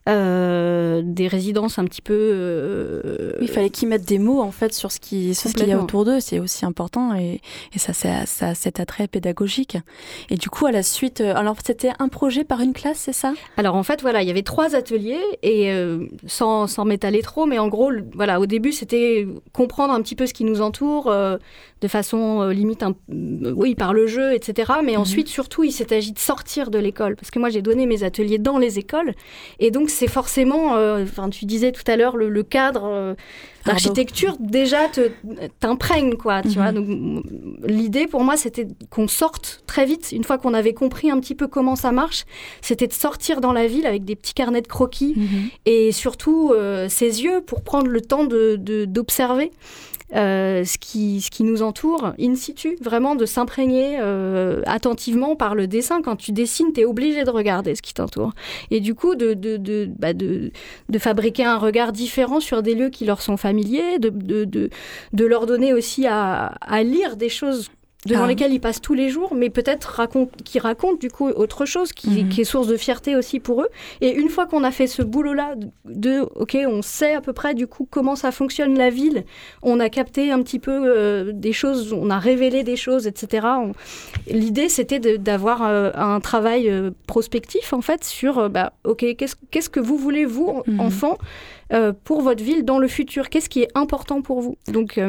euh, 0.09 1.01
des 1.03 1.27
résidences 1.27 1.79
un 1.79 1.85
petit 1.85 2.01
peu. 2.01 2.13
Euh, 2.13 3.33
il 3.41 3.47
fallait 3.47 3.69
qu'ils 3.69 3.87
mettent 3.87 4.07
des 4.07 4.19
mots 4.19 4.41
en 4.41 4.51
fait 4.51 4.73
sur 4.73 4.91
ce 4.91 4.99
qui, 4.99 5.33
ce 5.35 5.49
qu'il 5.49 5.67
y 5.67 5.71
a 5.71 5.79
autour 5.79 6.05
d'eux, 6.05 6.19
c'est 6.19 6.39
aussi 6.39 6.65
important 6.65 7.13
et, 7.15 7.41
et 7.73 7.79
ça, 7.79 7.93
ça, 7.93 8.25
ça 8.25 8.55
cet 8.55 8.79
attrait 8.79 9.07
pédagogique. 9.07 9.77
Et 10.29 10.35
du 10.35 10.49
coup, 10.49 10.65
à 10.65 10.71
la 10.71 10.83
suite, 10.83 11.21
euh, 11.21 11.35
alors 11.35 11.55
c'était 11.65 11.91
un 11.99 12.07
projet 12.07 12.43
par 12.43 12.61
une 12.61 12.73
classe, 12.73 12.99
c'est 12.99 13.13
ça? 13.13 13.33
Alors 13.57 13.75
en 13.75 13.83
fait, 13.83 14.01
voilà, 14.01 14.21
il 14.21 14.27
y 14.27 14.31
avait 14.31 14.43
trois 14.43 14.75
ateliers 14.75 15.19
et 15.43 15.71
sans, 16.25 16.67
sans 16.67 16.85
m'étaler 16.85 17.21
trop, 17.21 17.45
mais 17.45 17.59
en 17.59 17.67
gros, 17.67 17.91
voilà, 18.13 18.39
au 18.39 18.45
début, 18.45 18.71
c'était 18.71 19.27
comprendre 19.53 19.93
un 19.93 20.01
petit 20.01 20.15
peu 20.15 20.25
ce 20.25 20.33
qui 20.33 20.43
nous 20.43 20.61
entoure 20.61 21.11
de 21.81 21.87
façon 21.87 22.49
limite, 22.49 22.83
oui, 23.09 23.75
par 23.75 23.93
le 23.93 24.07
jeu, 24.07 24.33
etc. 24.33 24.73
Mais 24.83 24.93
mhm. 24.93 25.01
ensuite, 25.01 25.27
surtout, 25.27 25.63
il 25.63 25.71
s'est 25.71 25.93
agi 25.93 26.11
de 26.11 26.19
sortir 26.19 26.71
de 26.71 26.79
l'école 26.79 27.15
parce 27.15 27.31
que 27.31 27.39
moi, 27.39 27.49
j'ai 27.49 27.61
donné 27.61 27.85
mes 27.85 28.03
ateliers 28.03 28.37
dans 28.37 28.57
les 28.57 28.79
écoles 28.79 29.13
et 29.59 29.71
donc 29.71 29.89
c'est 29.99 30.07
forcément, 30.07 30.77
euh, 30.77 31.03
enfin, 31.03 31.29
tu 31.29 31.43
disais 31.43 31.73
tout 31.73 31.83
à 31.85 31.97
l'heure, 31.97 32.15
le, 32.15 32.43
cadre 32.43 32.85
euh, 32.85 33.15
d'architecture 33.65 34.38
déjà 34.39 34.88
t'imprègne, 35.59 36.15
quoi. 36.15 36.41
Tu 36.41 36.51
vois. 36.51 36.71
Mhm. 36.71 36.75
Donc 36.75 37.25
l'idée 37.65 38.07
pour 38.07 38.23
moi, 38.23 38.38
c'était 38.38 38.65
qu'on 38.89 39.09
sorte 39.09 39.62
très 39.67 39.85
vite, 39.85 40.13
une 40.13 40.23
fois 40.23 40.38
qu'on 40.38 40.53
avait 40.53 40.73
compris 40.73 41.12
un 41.12 41.19
petit 41.19 41.35
peu 41.35 41.47
comment 41.47 41.75
ça 41.75 41.91
marche, 41.91 42.23
c'était 42.62 42.88
de 42.88 42.93
sortir 42.93 43.41
dans 43.41 43.51
la 43.51 43.67
ville 43.67 43.85
avec 43.85 44.05
des 44.05 44.15
petits 44.15 44.33
carnets 44.33 44.62
de 44.62 44.69
croquis 44.69 45.15
mhm. 45.17 45.49
et 45.65 45.91
surtout 45.91 46.53
euh, 46.53 46.88
ses 46.88 47.23
yeux 47.23 47.41
pour 47.41 47.62
prendre 47.62 47.88
le 47.88 47.99
temps 47.99 48.23
de 48.23 48.55
d'observer. 48.85 49.51
Euh, 50.15 50.63
ce, 50.63 50.77
qui, 50.77 51.21
ce 51.21 51.29
qui 51.29 51.43
nous 51.43 51.61
entoure 51.61 52.13
in 52.19 52.35
situ, 52.35 52.77
vraiment 52.81 53.15
de 53.15 53.25
s'imprégner 53.25 53.97
euh, 53.99 54.61
attentivement 54.65 55.35
par 55.35 55.55
le 55.55 55.67
dessin. 55.67 56.01
Quand 56.01 56.15
tu 56.15 56.31
dessines, 56.31 56.73
tu 56.73 56.81
es 56.81 56.85
obligé 56.85 57.23
de 57.23 57.29
regarder 57.29 57.75
ce 57.75 57.81
qui 57.81 57.93
t'entoure. 57.93 58.33
Et 58.71 58.79
du 58.79 58.95
coup, 58.95 59.15
de, 59.15 59.33
de, 59.33 59.57
de, 59.57 59.89
bah 59.97 60.13
de, 60.13 60.51
de, 60.89 60.99
fabriquer 60.99 61.45
un 61.45 61.57
regard 61.57 61.91
différent 61.91 62.39
sur 62.39 62.63
des 62.63 62.75
lieux 62.75 62.89
qui 62.89 63.05
leur 63.05 63.21
sont 63.21 63.37
familiers, 63.37 63.99
de, 63.99 64.09
de, 64.09 64.45
de, 64.45 65.25
leur 65.25 65.45
donner 65.45 65.73
aussi 65.73 66.07
à, 66.07 66.45
à 66.61 66.83
lire 66.83 67.15
des 67.15 67.29
choses 67.29 67.69
devant 68.05 68.23
ah. 68.23 68.27
lesquels 68.27 68.53
ils 68.53 68.62
passent 68.62 68.79
tous 68.79 68.93
les 68.93 69.09
jours, 69.09 69.33
mais 69.35 69.49
peut-être 69.49 69.85
raconte, 69.85 70.31
qui 70.43 70.57
racontent 70.59 70.97
du 70.97 71.09
coup 71.09 71.27
autre 71.27 71.65
chose, 71.65 71.91
qui, 71.91 72.23
mhm. 72.23 72.29
qui, 72.29 72.41
est 72.41 72.45
source 72.45 72.67
de 72.67 72.77
fierté 72.77 73.17
aussi 73.17 73.41
pour 73.41 73.62
eux. 73.62 73.67
Et 73.99 74.13
une 74.13 74.29
fois 74.29 74.45
qu'on 74.45 74.63
a 74.63 74.71
fait 74.71 74.88
ce 74.88 75.01
boulot-là, 75.01 75.55
de, 75.85 76.21
ok, 76.35 76.57
on 76.65 76.81
sait 76.81 77.13
à 77.13 77.19
peu 77.19 77.33
près 77.33 77.53
du 77.53 77.67
coup 77.67 77.85
comment 77.89 78.15
ça 78.15 78.31
fonctionne 78.31 78.77
la 78.77 78.89
ville, 78.89 79.25
on 79.63 79.81
a 79.81 79.89
capté 79.89 80.31
un 80.31 80.41
petit 80.43 80.59
peu 80.59 80.71
euh, 80.71 81.31
des 81.33 81.51
choses, 81.51 81.91
on 81.91 82.09
a 82.09 82.19
révélé 82.19 82.63
des 82.63 82.77
choses, 82.77 83.05
etc. 83.05 83.47
L'idée 84.27 84.69
c'était 84.69 84.99
d'avoir 85.17 85.63
euh, 85.63 85.91
un 85.95 86.21
travail 86.21 86.69
euh, 86.69 86.91
prospectif 87.05 87.73
en 87.73 87.81
fait 87.81 88.05
sur, 88.05 88.49
bah, 88.49 88.71
ok, 88.85 89.05
qu'est-ce 89.17 89.35
qu'est-ce 89.51 89.69
que 89.69 89.81
vous 89.81 89.97
voulez 89.97 90.23
vous, 90.23 90.63
mhm. 90.67 90.79
enfants, 90.79 91.17
pour 92.03 92.21
votre 92.21 92.43
ville 92.43 92.63
dans 92.65 92.79
le 92.79 92.88
futur? 92.88 93.29
Qu'est-ce 93.29 93.49
qui 93.49 93.62
est 93.62 93.69
important 93.75 94.21
pour 94.21 94.41
vous? 94.41 94.57
Donc 94.71 94.99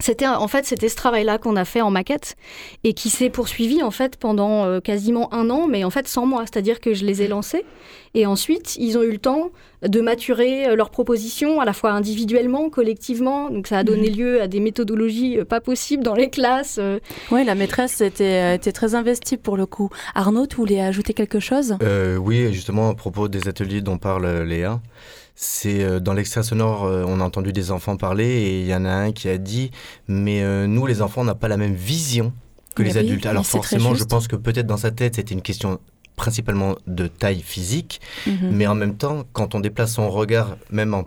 c'était 0.00 0.26
en 0.26 0.48
fait 0.48 0.66
c'était 0.66 0.88
ce 0.88 0.96
travail-là 0.96 1.38
qu'on 1.38 1.56
a 1.56 1.64
fait 1.64 1.80
en 1.80 1.90
maquette 1.90 2.36
et 2.84 2.92
qui 2.92 3.10
s'est 3.10 3.30
poursuivi 3.30 3.82
en 3.82 3.90
fait 3.90 4.16
pendant 4.16 4.64
euh, 4.64 4.80
quasiment 4.80 5.32
un 5.32 5.48
an, 5.50 5.66
mais 5.68 5.84
en 5.84 5.90
fait 5.90 6.06
sans 6.08 6.26
moi, 6.26 6.42
c'est-à-dire 6.42 6.80
que 6.80 6.94
je 6.94 7.04
les 7.04 7.22
ai 7.22 7.28
lancés 7.28 7.64
et 8.14 8.26
ensuite 8.26 8.76
ils 8.76 8.98
ont 8.98 9.02
eu 9.02 9.12
le 9.12 9.18
temps 9.18 9.50
de 9.82 10.00
maturer 10.00 10.68
euh, 10.68 10.76
leurs 10.76 10.90
propositions 10.90 11.60
à 11.60 11.64
la 11.64 11.72
fois 11.72 11.92
individuellement, 11.92 12.68
collectivement, 12.68 13.50
donc 13.50 13.66
ça 13.66 13.78
a 13.78 13.84
donné 13.84 14.10
mhm. 14.10 14.16
lieu 14.16 14.42
à 14.42 14.48
des 14.48 14.60
méthodologies 14.60 15.38
euh, 15.38 15.44
pas 15.44 15.60
possibles 15.60 16.02
dans 16.02 16.14
les 16.14 16.28
classes. 16.28 16.78
Oui, 17.30 17.44
la 17.44 17.54
maîtresse 17.54 18.00
était, 18.00 18.54
était 18.54 18.72
très 18.72 18.94
investie 18.94 19.36
pour 19.36 19.56
le 19.56 19.66
coup. 19.66 19.88
Arnaud, 20.14 20.46
tu 20.46 20.56
voulais 20.56 20.80
ajouter 20.80 21.14
quelque 21.14 21.40
chose? 21.40 21.76
Oui, 22.20 22.52
justement 22.52 22.90
à 22.90 22.94
propos 22.94 23.28
des 23.28 23.48
ateliers 23.48 23.80
dont 23.80 23.98
parle 23.98 24.42
Léa. 24.42 24.80
C'est 25.38 25.84
euh, 25.84 26.00
dans 26.00 26.14
l'extrait 26.14 26.42
sonore, 26.42 26.84
euh, 26.84 27.04
on 27.06 27.20
a 27.20 27.24
entendu 27.24 27.52
des 27.52 27.70
enfants 27.70 27.98
parler 27.98 28.24
et 28.24 28.60
il 28.62 28.66
y 28.66 28.74
en 28.74 28.86
a 28.86 28.90
un 28.90 29.12
qui 29.12 29.28
a 29.28 29.36
dit 29.36 29.70
Mais 30.08 30.42
euh, 30.42 30.66
nous, 30.66 30.86
les 30.86 31.02
enfants, 31.02 31.20
on 31.20 31.24
n'a 31.24 31.34
pas 31.34 31.48
la 31.48 31.58
même 31.58 31.74
vision 31.74 32.32
que 32.74 32.82
les 32.82 32.96
adultes. 32.96 33.26
Alors 33.26 33.46
forcément, 33.46 33.94
je 33.94 34.04
pense 34.04 34.28
que 34.28 34.36
peut-être 34.36 34.66
dans 34.66 34.78
sa 34.78 34.90
tête, 34.90 35.16
c'était 35.16 35.34
une 35.34 35.42
question 35.42 35.78
principalement 36.16 36.76
de 36.86 37.06
taille 37.06 37.42
physique, 37.42 38.00
mhm. 38.26 38.50
mais 38.50 38.66
en 38.66 38.74
même 38.74 38.96
temps, 38.96 39.24
quand 39.34 39.54
on 39.54 39.60
déplace 39.60 39.92
son 39.92 40.08
regard, 40.10 40.56
même 40.70 40.94
en, 40.94 41.04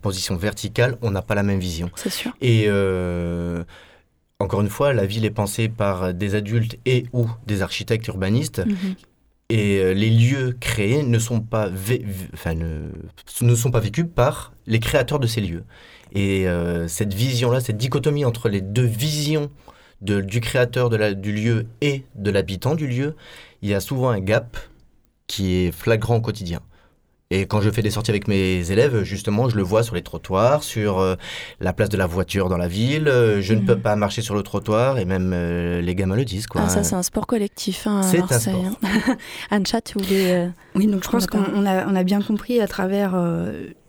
position 0.00 0.34
verticale, 0.36 0.96
on 1.02 1.10
n'a 1.10 1.20
pas 1.20 1.34
la 1.34 1.42
même 1.42 1.58
vision. 1.58 1.90
C'est 1.94 2.08
sûr. 2.08 2.32
Et 2.40 2.68
encore 4.38 4.62
une 4.62 4.70
fois, 4.70 4.94
la 4.94 5.04
ville 5.04 5.26
est 5.26 5.30
pensée 5.30 5.68
par 5.68 6.14
des 6.14 6.34
adultes 6.34 6.78
et 6.86 7.04
ou 7.12 7.28
des 7.46 7.60
architectes 7.60 8.06
urbanistes 8.06 8.64
mhm. 8.64 8.94
Et 9.50 9.78
euh, 9.78 9.94
les 9.94 10.10
lieux 10.10 10.56
créés 10.60 11.02
ne 11.02 11.18
sont 11.18 11.40
pas, 11.40 11.70
enfin, 12.34 12.54
ne, 12.54 13.54
sont 13.54 13.70
pas 13.70 13.80
vécus 13.80 14.04
par 14.14 14.52
les 14.66 14.78
créateurs 14.78 15.18
de 15.18 15.26
ces 15.26 15.40
lieux. 15.40 15.64
Et 16.12 16.46
euh, 16.46 16.86
cette 16.86 17.14
vision-là, 17.14 17.60
cette 17.60 17.78
dichotomie 17.78 18.26
entre 18.26 18.48
les 18.48 18.60
deux 18.60 18.84
visions 18.84 19.50
du 20.00 20.40
créateur 20.40 20.90
du 20.90 21.32
lieu 21.32 21.66
et 21.80 22.04
de 22.14 22.30
l'habitant 22.30 22.74
du 22.74 22.86
lieu, 22.86 23.16
il 23.62 23.68
y 23.68 23.74
a 23.74 23.80
souvent 23.80 24.10
un 24.10 24.20
gap 24.20 24.56
qui 25.26 25.56
est 25.56 25.72
flagrant 25.72 26.16
au 26.16 26.20
quotidien. 26.20 26.60
Et 27.30 27.44
quand 27.44 27.60
je 27.60 27.70
fais 27.70 27.82
des 27.82 27.90
sorties 27.90 28.10
avec 28.10 28.26
mes 28.26 28.70
élèves, 28.70 29.02
justement, 29.02 29.50
je 29.50 29.56
le 29.56 29.62
vois 29.62 29.82
sur 29.82 29.94
les 29.94 30.00
trottoirs, 30.00 30.62
sur 30.62 30.98
euh, 30.98 31.14
la 31.60 31.74
place 31.74 31.90
de 31.90 31.98
la 31.98 32.06
voiture 32.06 32.48
dans 32.48 32.56
la 32.56 32.68
ville. 32.68 33.06
Euh, 33.06 33.42
je 33.42 33.52
ne 33.52 33.60
peux 33.60 33.74
mhm. 33.74 33.82
pas 33.82 33.96
marcher 33.96 34.22
sur 34.22 34.34
le 34.34 34.42
trottoir 34.42 34.98
et 34.98 35.04
même 35.04 35.32
euh, 35.34 35.82
les 35.82 35.94
gamins 35.94 36.16
le 36.16 36.24
disent. 36.24 36.46
Quoi. 36.46 36.62
Ah, 36.64 36.68
ça, 36.70 36.82
c'est 36.84 36.94
un 36.94 37.02
sport 37.02 37.26
collectif 37.26 37.86
hein, 37.86 38.00
à 38.00 38.16
Marseille. 38.16 38.54
Un 38.54 38.70
sport. 38.70 39.16
Hein. 39.50 39.58
Ancha, 39.60 39.82
tu 39.82 39.98
voulais. 39.98 40.48
oui, 40.74 40.86
donc 40.86 41.04
je 41.04 41.10
pense 41.10 41.26
qu'on 41.26 41.66
a, 41.66 41.86
on 41.86 41.94
a 41.94 42.02
bien 42.02 42.22
compris 42.22 42.62
à 42.62 42.66
travers 42.66 43.14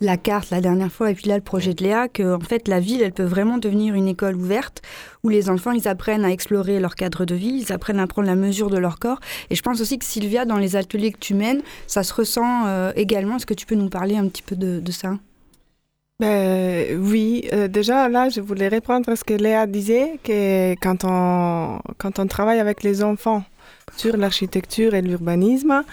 la 0.01 0.17
carte 0.17 0.49
la 0.49 0.61
dernière 0.61 0.91
fois 0.91 1.11
et 1.11 1.15
puis 1.15 1.27
là 1.27 1.35
le 1.35 1.43
projet 1.43 1.73
de 1.73 1.83
Léa 1.83 2.07
que 2.07 2.35
en 2.35 2.39
fait 2.39 2.67
la 2.67 2.79
ville, 2.79 3.01
elle 3.01 3.11
peut 3.11 3.23
vraiment 3.23 3.57
devenir 3.57 3.95
une 3.95 4.07
école 4.07 4.35
ouverte 4.35 4.81
où 5.23 5.29
les 5.29 5.49
enfants, 5.49 5.71
ils 5.71 5.87
apprennent 5.87 6.23
à 6.23 6.31
explorer 6.31 6.79
leur 6.79 6.95
cadre 6.95 7.25
de 7.25 7.35
vie, 7.35 7.65
ils 7.67 7.73
apprennent 7.73 7.99
à 7.99 8.07
prendre 8.07 8.27
la 8.27 8.35
mesure 8.35 8.69
de 8.69 8.77
leur 8.77 8.99
corps. 8.99 9.19
Et 9.49 9.55
je 9.55 9.61
pense 9.61 9.81
aussi 9.81 9.99
que 9.99 10.05
Sylvia, 10.05 10.45
dans 10.45 10.57
les 10.57 10.75
ateliers 10.75 11.11
que 11.11 11.19
tu 11.19 11.33
mènes, 11.33 11.61
ça 11.87 12.03
se 12.03 12.13
ressent 12.13 12.91
également 12.95 13.35
est-ce 13.35 13.45
que 13.45 13.53
tu 13.53 13.65
peux 13.65 13.75
nous 13.75 13.89
parler 13.89 14.15
un 14.15 14.27
petit 14.27 14.41
peu 14.41 14.55
de, 14.55 14.91
ça? 14.91 15.17
Ben, 16.19 16.99
oui, 16.99 17.47
euh, 17.53 17.67
déjà 17.69 18.09
là, 18.09 18.27
je 18.27 18.41
voulais 18.41 18.67
reprendre 18.67 19.15
ce 19.15 19.23
que 19.23 19.33
Léa 19.33 19.67
disait, 19.67 20.19
que 20.23 20.73
quand 20.81 21.05
on, 21.05 21.79
quand 21.97 22.19
on 22.19 22.27
travaille 22.27 22.59
avec 22.59 22.83
les 22.83 23.03
enfants 23.03 23.43
sur 23.95 24.17
l'architecture 24.17 24.95
et 24.95 25.01
l'urbanisme, 25.01 25.83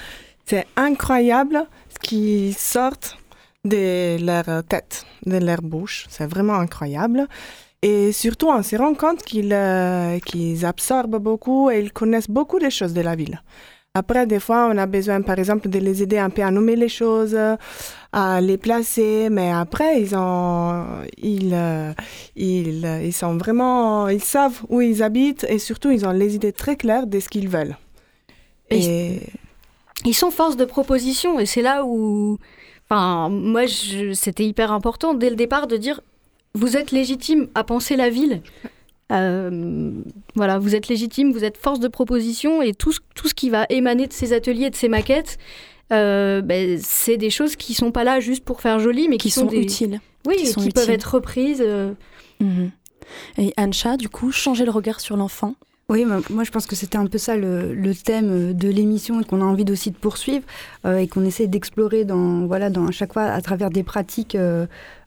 c'est 0.45 0.66
incroyable 0.77 1.64
ce 1.95 2.09
qui 2.09 2.53
sort 2.53 2.97
de 3.66 4.24
leur 4.24 4.64
tête, 4.64 5.05
de 5.24 5.38
leur 5.38 5.62
bouche. 5.62 6.07
C'est 6.09 6.26
vraiment 6.26 6.55
incroyable. 6.55 7.26
Et 7.83 8.12
surtout, 8.12 8.48
on 8.48 8.62
se 8.62 8.76
rend 8.76 8.94
compte 8.94 9.22
qu'ils 9.22 9.52
euh, 9.52 10.18
absorbent 10.62 11.18
beaucoup 11.18 11.70
et 11.70 11.81
ils 11.81 11.92
connaissent 11.92 12.31
beaucoup 12.31 12.59
des 12.59 12.70
choses 12.70 12.94
de 12.94 13.02
la 13.02 13.14
ville. 13.14 13.40
Après, 13.94 14.26
des 14.26 14.40
fois, 14.40 14.68
on 14.70 14.76
a 14.76 14.85
besoin, 14.85 15.22
par 15.22 15.38
exemple, 15.38 15.70
de 15.70 15.79
les 15.79 16.02
aider 16.02 16.18
un 16.18 16.29
peu 16.29 16.42
à 16.42 16.50
nommer 16.50 16.76
les 16.76 16.90
choses, 16.90 17.35
à 18.12 18.40
les 18.42 18.59
placer, 18.59 19.29
mais 19.31 19.50
après, 19.50 20.02
ils 20.02 20.14
ont, 20.14 20.85
ils, 21.16 21.55
euh, 21.55 21.92
ils, 22.35 22.85
ils 23.05 23.12
sont 23.12 23.38
vraiment, 23.38 24.09
ils 24.09 24.22
savent 24.22 24.61
où 24.68 24.83
ils 24.83 25.02
habitent 25.02 25.46
et 25.48 25.59
surtout, 25.59 25.90
ils 25.90 26.05
ont 26.05 26.12
les 26.12 26.35
idées 26.35 26.52
très 26.52 26.76
claires 26.76 27.07
de 27.07 27.20
ce 27.20 27.29
qu'ils 27.29 27.48
veulent. 27.48 27.76
Et, 28.70 29.20
ils 30.05 30.14
sont 30.14 30.31
force 30.31 30.57
de 30.57 30.66
proposition 30.66 31.40
et 31.40 31.46
c'est 31.46 31.62
là 31.62 31.85
où, 31.85 32.38
enfin, 32.88 33.29
moi, 33.29 33.62
c'était 34.14 34.46
hyper 34.46 34.72
important 34.72 35.14
dès 35.14 35.31
le 35.31 35.37
départ 35.37 35.66
de 35.66 35.77
dire, 35.77 36.01
vous 36.55 36.77
êtes 36.77 36.90
légitime 36.90 37.49
à 37.55 37.64
penser 37.64 37.96
la 37.96 38.11
ville. 38.11 38.42
Euh, 39.12 39.92
voilà, 40.35 40.59
vous 40.59 40.75
êtes 40.75 40.88
légitime, 40.88 41.33
vous 41.33 41.44
êtes 41.44 41.59
force 41.59 41.79
de 41.79 41.88
proposition 41.88 42.62
et 42.62 42.75
tout, 42.75 42.92
tout 43.14 43.29
ce 43.29 43.35
qui 43.35 43.51
va 43.51 43.66
émaner 43.68 44.07
de 44.07 44.12
ces 44.12 44.33
ateliers, 44.33 44.70
de 44.70 44.75
ces 44.75 44.88
maquettes, 44.88 45.38
euh, 45.92 46.40
ben, 46.40 46.79
c'est 46.83 47.16
des 47.16 47.31
choses 47.31 47.55
qui 47.57 47.75
sont 47.75 47.92
pas 47.92 48.05
là 48.05 48.20
juste 48.20 48.44
pour 48.44 48.61
faire 48.61 48.81
joli, 48.81 49.09
mais 49.09 49.18
qui, 49.18 49.31
sont, 49.31 49.49
utiles. 49.51 50.01
Oui, 50.27 50.37
qui, 50.37 50.55
qui 50.55 50.70
peuvent 50.70 50.90
être 50.90 51.14
reprises. 51.14 51.62
Euh. 51.64 51.92
Mhm. 52.40 52.70
Et 53.38 53.53
Ancha, 53.57 53.96
du 53.96 54.09
coup, 54.09 54.33
changer 54.33 54.64
le 54.64 54.72
regard 54.72 55.01
sur 55.01 55.16
l'enfant. 55.16 55.55
Oui, 55.88 56.05
moi 56.05 56.42
je 56.42 56.51
pense 56.51 56.66
que 56.66 56.75
c'était 56.75 56.99
un 56.99 57.07
peu 57.07 57.16
ça 57.16 57.37
le, 57.37 57.92
thème 57.94 58.53
de 58.55 58.68
l'émission 58.68 59.20
et 59.20 59.25
qu'on 59.25 59.40
a 59.40 59.44
envie 59.44 59.64
aussi 59.70 59.92
de 59.92 59.96
poursuivre 59.96 60.44
et 60.85 61.07
qu'on 61.07 61.25
essaie 61.25 61.46
d'explorer 61.46 62.05
dans 62.05 62.44
voilà 62.49 62.70
dans 62.70 62.88
à 62.88 62.90
chaque 62.90 63.12
fois 63.12 63.22
à 63.22 63.40
travers 63.40 63.70
des 63.70 63.85
pratiques 63.85 64.37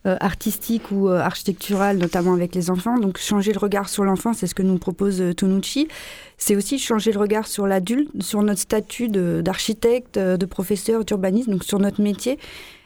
euh, 0.08 0.16
artistique 0.22 0.92
ou 0.92 1.10
euh, 1.10 1.20
architecturale, 1.20 1.98
notamment 1.98 2.32
avec 2.32 2.56
les 2.56 2.70
enfants. 2.70 2.98
Donc 2.98 3.18
changer 3.18 3.52
le 3.52 3.60
regard 3.60 3.90
sur 3.90 4.06
l'enfant, 4.06 4.32
c'est 4.32 4.48
ce 4.48 4.56
que 4.56 4.64
nous 4.64 4.78
propose 4.78 5.20
euh, 5.20 5.34
Tonucci. 5.34 5.90
C'est 6.38 6.56
aussi 6.56 6.80
changer 6.80 7.12
le 7.12 7.20
regard 7.20 7.48
sur 7.48 7.68
l'adulte, 7.68 8.10
sur 8.22 8.42
notre 8.42 8.62
statut 8.62 9.10
d'architecte, 9.10 10.18
de, 10.18 10.46
professeur, 10.46 11.04
d'urbaniste, 11.04 11.50
donc 11.50 11.66
sur 11.66 11.80
notre 11.80 12.02
métier. 12.02 12.40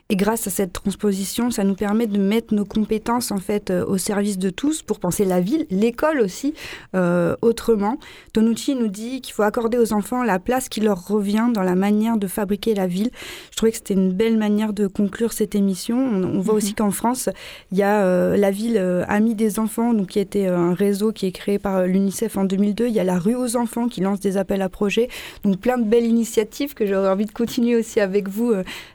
Et 0.09 0.17
grâce 0.17 0.47
à 0.47 0.49
cette 0.49 0.73
transposition, 0.73 1.49
ça 1.49 1.63
nous 1.63 1.75
permet 1.75 2.07
de 2.07 2.17
mettre 2.17 2.53
nos 2.53 2.65
compétences 2.65 3.31
en 3.31 3.37
fait 3.37 3.71
euh, 3.71 3.85
au 3.85 3.97
service 3.97 4.37
de 4.37 4.49
tous 4.49 4.81
pour 4.81 4.99
penser 4.99 5.23
la 5.23 5.39
ville, 5.39 5.65
l'école 5.69 6.19
aussi 6.19 6.53
euh, 6.93 7.37
autrement. 7.41 7.97
Tonucci 8.33 8.75
nous 8.75 8.89
dit 8.89 9.21
qu'il 9.21 9.33
faut 9.33 9.43
accorder 9.43 9.77
aux 9.77 9.93
enfants 9.93 10.21
la 10.23 10.39
place 10.39 10.67
qui 10.67 10.81
leur 10.81 11.07
revient 11.07 11.47
dans 11.53 11.63
la 11.63 11.75
manière 11.75 12.17
de 12.17 12.27
fabriquer 12.27 12.75
la 12.75 12.85
ville. 12.85 13.11
Je 13.51 13.55
trouvais 13.55 13.71
que 13.71 13.77
c'était 13.77 13.93
une 13.93 14.11
belle 14.11 14.37
manière 14.37 14.73
de 14.73 14.87
conclure 14.87 15.31
cette 15.31 15.55
émission. 15.55 15.97
On, 15.97 16.41
voit 16.41 16.55
aussi 16.55 16.71
mhm. 16.71 16.75
qu'en 16.75 16.91
France, 16.91 17.29
il 17.71 17.77
y 17.77 17.83
a 17.83 18.03
euh, 18.03 18.35
la 18.35 18.51
ville 18.51 18.77
Amie 19.07 19.35
des 19.35 19.57
enfants, 19.57 19.93
donc 19.93 20.07
qui 20.07 20.19
était 20.19 20.47
un 20.47 20.73
réseau 20.73 21.13
qui 21.13 21.27
est 21.27 21.31
créé 21.31 21.59
par 21.59 21.83
l'UNICEF 21.87 22.35
en 22.35 22.43
2002. 22.43 22.87
Il 22.87 22.93
y 22.93 22.99
a 22.99 23.05
la 23.05 23.17
rue 23.17 23.35
aux 23.35 23.55
enfants 23.55 23.87
qui 23.87 24.01
lance 24.01 24.19
des 24.19 24.35
appels 24.35 24.61
à 24.61 24.69
projets. 24.69 25.07
Donc 25.43 25.59
plein 25.59 25.77
de 25.77 25.85
belles 25.85 26.05
initiatives 26.05 26.73
que 26.73 26.85
j'aurais 26.85 27.09
envie 27.09 27.25
de 27.25 27.31
continuer 27.31 27.77
aussi 27.77 28.01
avec 28.01 28.27
vous, 28.27 28.53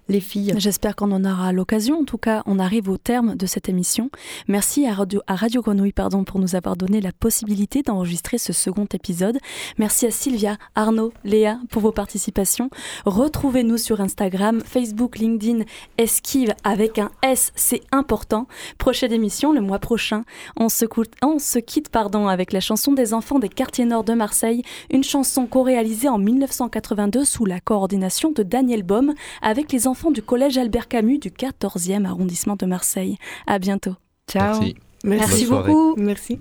les 0.08 0.20
filles. 0.20 0.52
J'espère 0.58 0.94
qu'on 0.98 1.12
en 1.12 1.24
aura 1.24 1.52
l'occasion. 1.52 2.00
En 2.00 2.04
tout 2.04 2.18
cas, 2.18 2.42
on 2.46 2.58
arrive 2.58 2.88
au 2.88 2.96
terme 2.96 3.36
de 3.36 3.46
cette 3.46 3.68
émission. 3.68 4.10
Merci 4.48 4.84
à 4.84 4.94
Radio, 4.94 5.62
Grenouille 5.62 5.92
pardon, 5.92 6.24
pour 6.24 6.40
nous 6.40 6.56
avoir 6.56 6.76
donné 6.76 7.00
la 7.00 7.12
possibilité 7.12 7.82
d'enregistrer 7.82 8.36
ce 8.36 8.52
second 8.52 8.86
épisode. 8.92 9.38
Merci 9.78 10.06
à 10.06 10.10
Sylvia, 10.10 10.56
Arnaud, 10.74 11.12
Léa 11.22 11.60
pour 11.70 11.82
vos 11.82 11.92
participations. 11.92 12.68
Retrouvez-nous 13.04 13.78
sur 13.78 14.00
Instagram, 14.00 14.60
Facebook, 14.64 15.18
LinkedIn, 15.18 15.64
Esquive 15.98 16.52
avec 16.64 16.98
un 16.98 17.12
S, 17.22 17.52
c'est 17.54 17.82
important. 17.92 18.48
Prochaine 18.78 19.12
émission 19.12 19.52
le 19.52 19.60
mois 19.60 19.78
prochain. 19.78 20.24
On 20.56 20.68
se, 20.68 20.84
on 21.22 21.38
se 21.38 21.60
quitte 21.60 21.90
pardon, 21.90 22.26
avec 22.26 22.52
la 22.52 22.60
chanson 22.60 22.92
des 22.92 23.14
enfants 23.14 23.38
des 23.38 23.48
quartiers 23.48 23.84
nord 23.84 24.02
de 24.02 24.14
Marseille, 24.14 24.62
une 24.90 25.04
chanson 25.04 25.46
co-réalisée 25.46 26.08
en 26.08 26.18
1982 26.18 27.24
sous 27.24 27.44
la 27.44 27.60
coordination 27.60 28.32
de 28.32 28.42
Daniel 28.42 28.82
Baum 28.82 29.14
avec 29.42 29.70
les 29.70 29.86
enfants 29.86 30.10
du 30.10 30.22
collège 30.22 30.58
Albert 30.58 30.87
Camus 30.88 31.18
du 31.18 31.30
14e 31.30 32.04
arrondissement 32.04 32.56
de 32.56 32.66
Marseille. 32.66 33.16
À 33.46 33.58
bientôt. 33.58 33.94
Ciao. 34.28 34.60
Merci, 34.60 34.76
Merci 35.04 35.46
beaucoup. 35.46 35.94
Merci. 35.96 36.40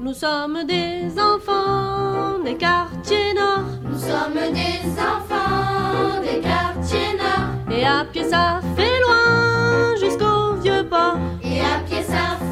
Nous 0.00 0.14
sommes 0.14 0.64
des 0.66 1.12
enfants 1.20 2.38
des 2.44 2.56
quartiers 2.56 3.34
nord. 3.34 3.64
Nous 3.84 3.98
sommes 3.98 4.52
des 4.52 4.88
enfants 5.00 6.20
des 6.20 6.40
quartiers 6.40 7.14
nord. 7.16 7.76
Et 7.76 7.84
à 7.84 8.04
pied 8.04 8.24
ça 8.24 8.60
fait 8.76 9.00
loin 9.06 9.94
jusqu'au 10.00 10.54
vieux 10.62 10.84
port. 10.88 11.18
Et 11.42 11.60
à 11.60 11.80
pied 11.86 12.02
ça 12.02 12.36
fait 12.40 12.47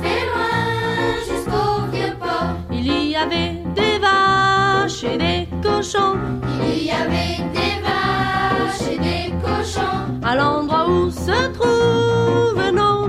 il 2.89 3.11
y 3.11 3.17
avait 3.17 3.55
des 3.75 3.99
vaches 3.99 5.03
et 5.03 5.19
des 5.19 5.49
cochons. 5.61 6.17
Il 6.63 6.85
y 6.85 6.91
avait 6.93 7.43
des 7.53 7.83
vaches 7.83 8.89
et 8.93 8.99
des 8.99 9.33
cochons. 9.43 10.21
À 10.23 10.37
l'endroit 10.37 10.89
où 10.89 11.11
se 11.11 11.49
trouvent 11.53 12.71
nos 12.73 13.06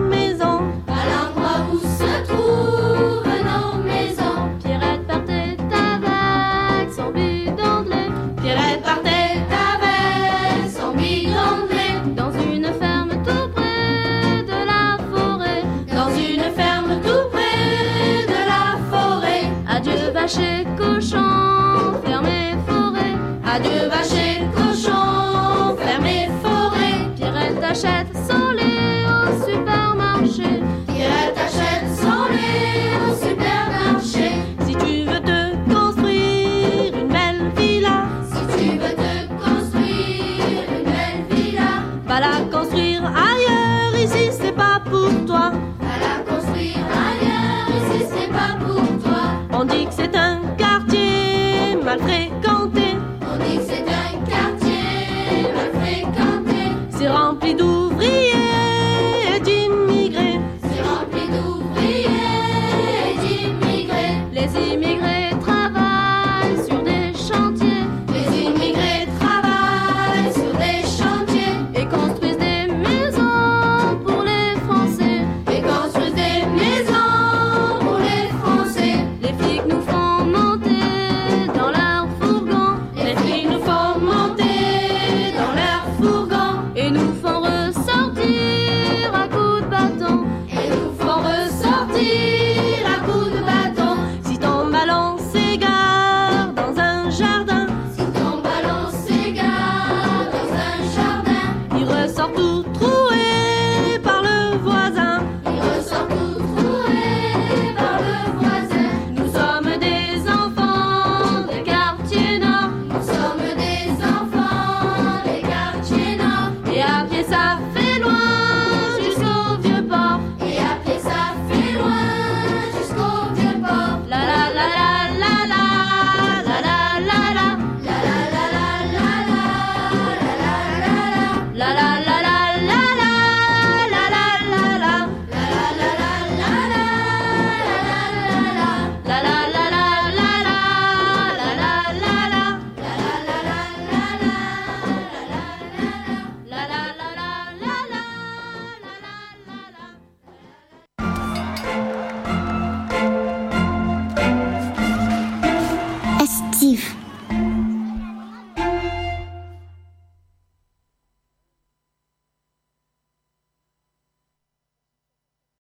是 20.28 20.67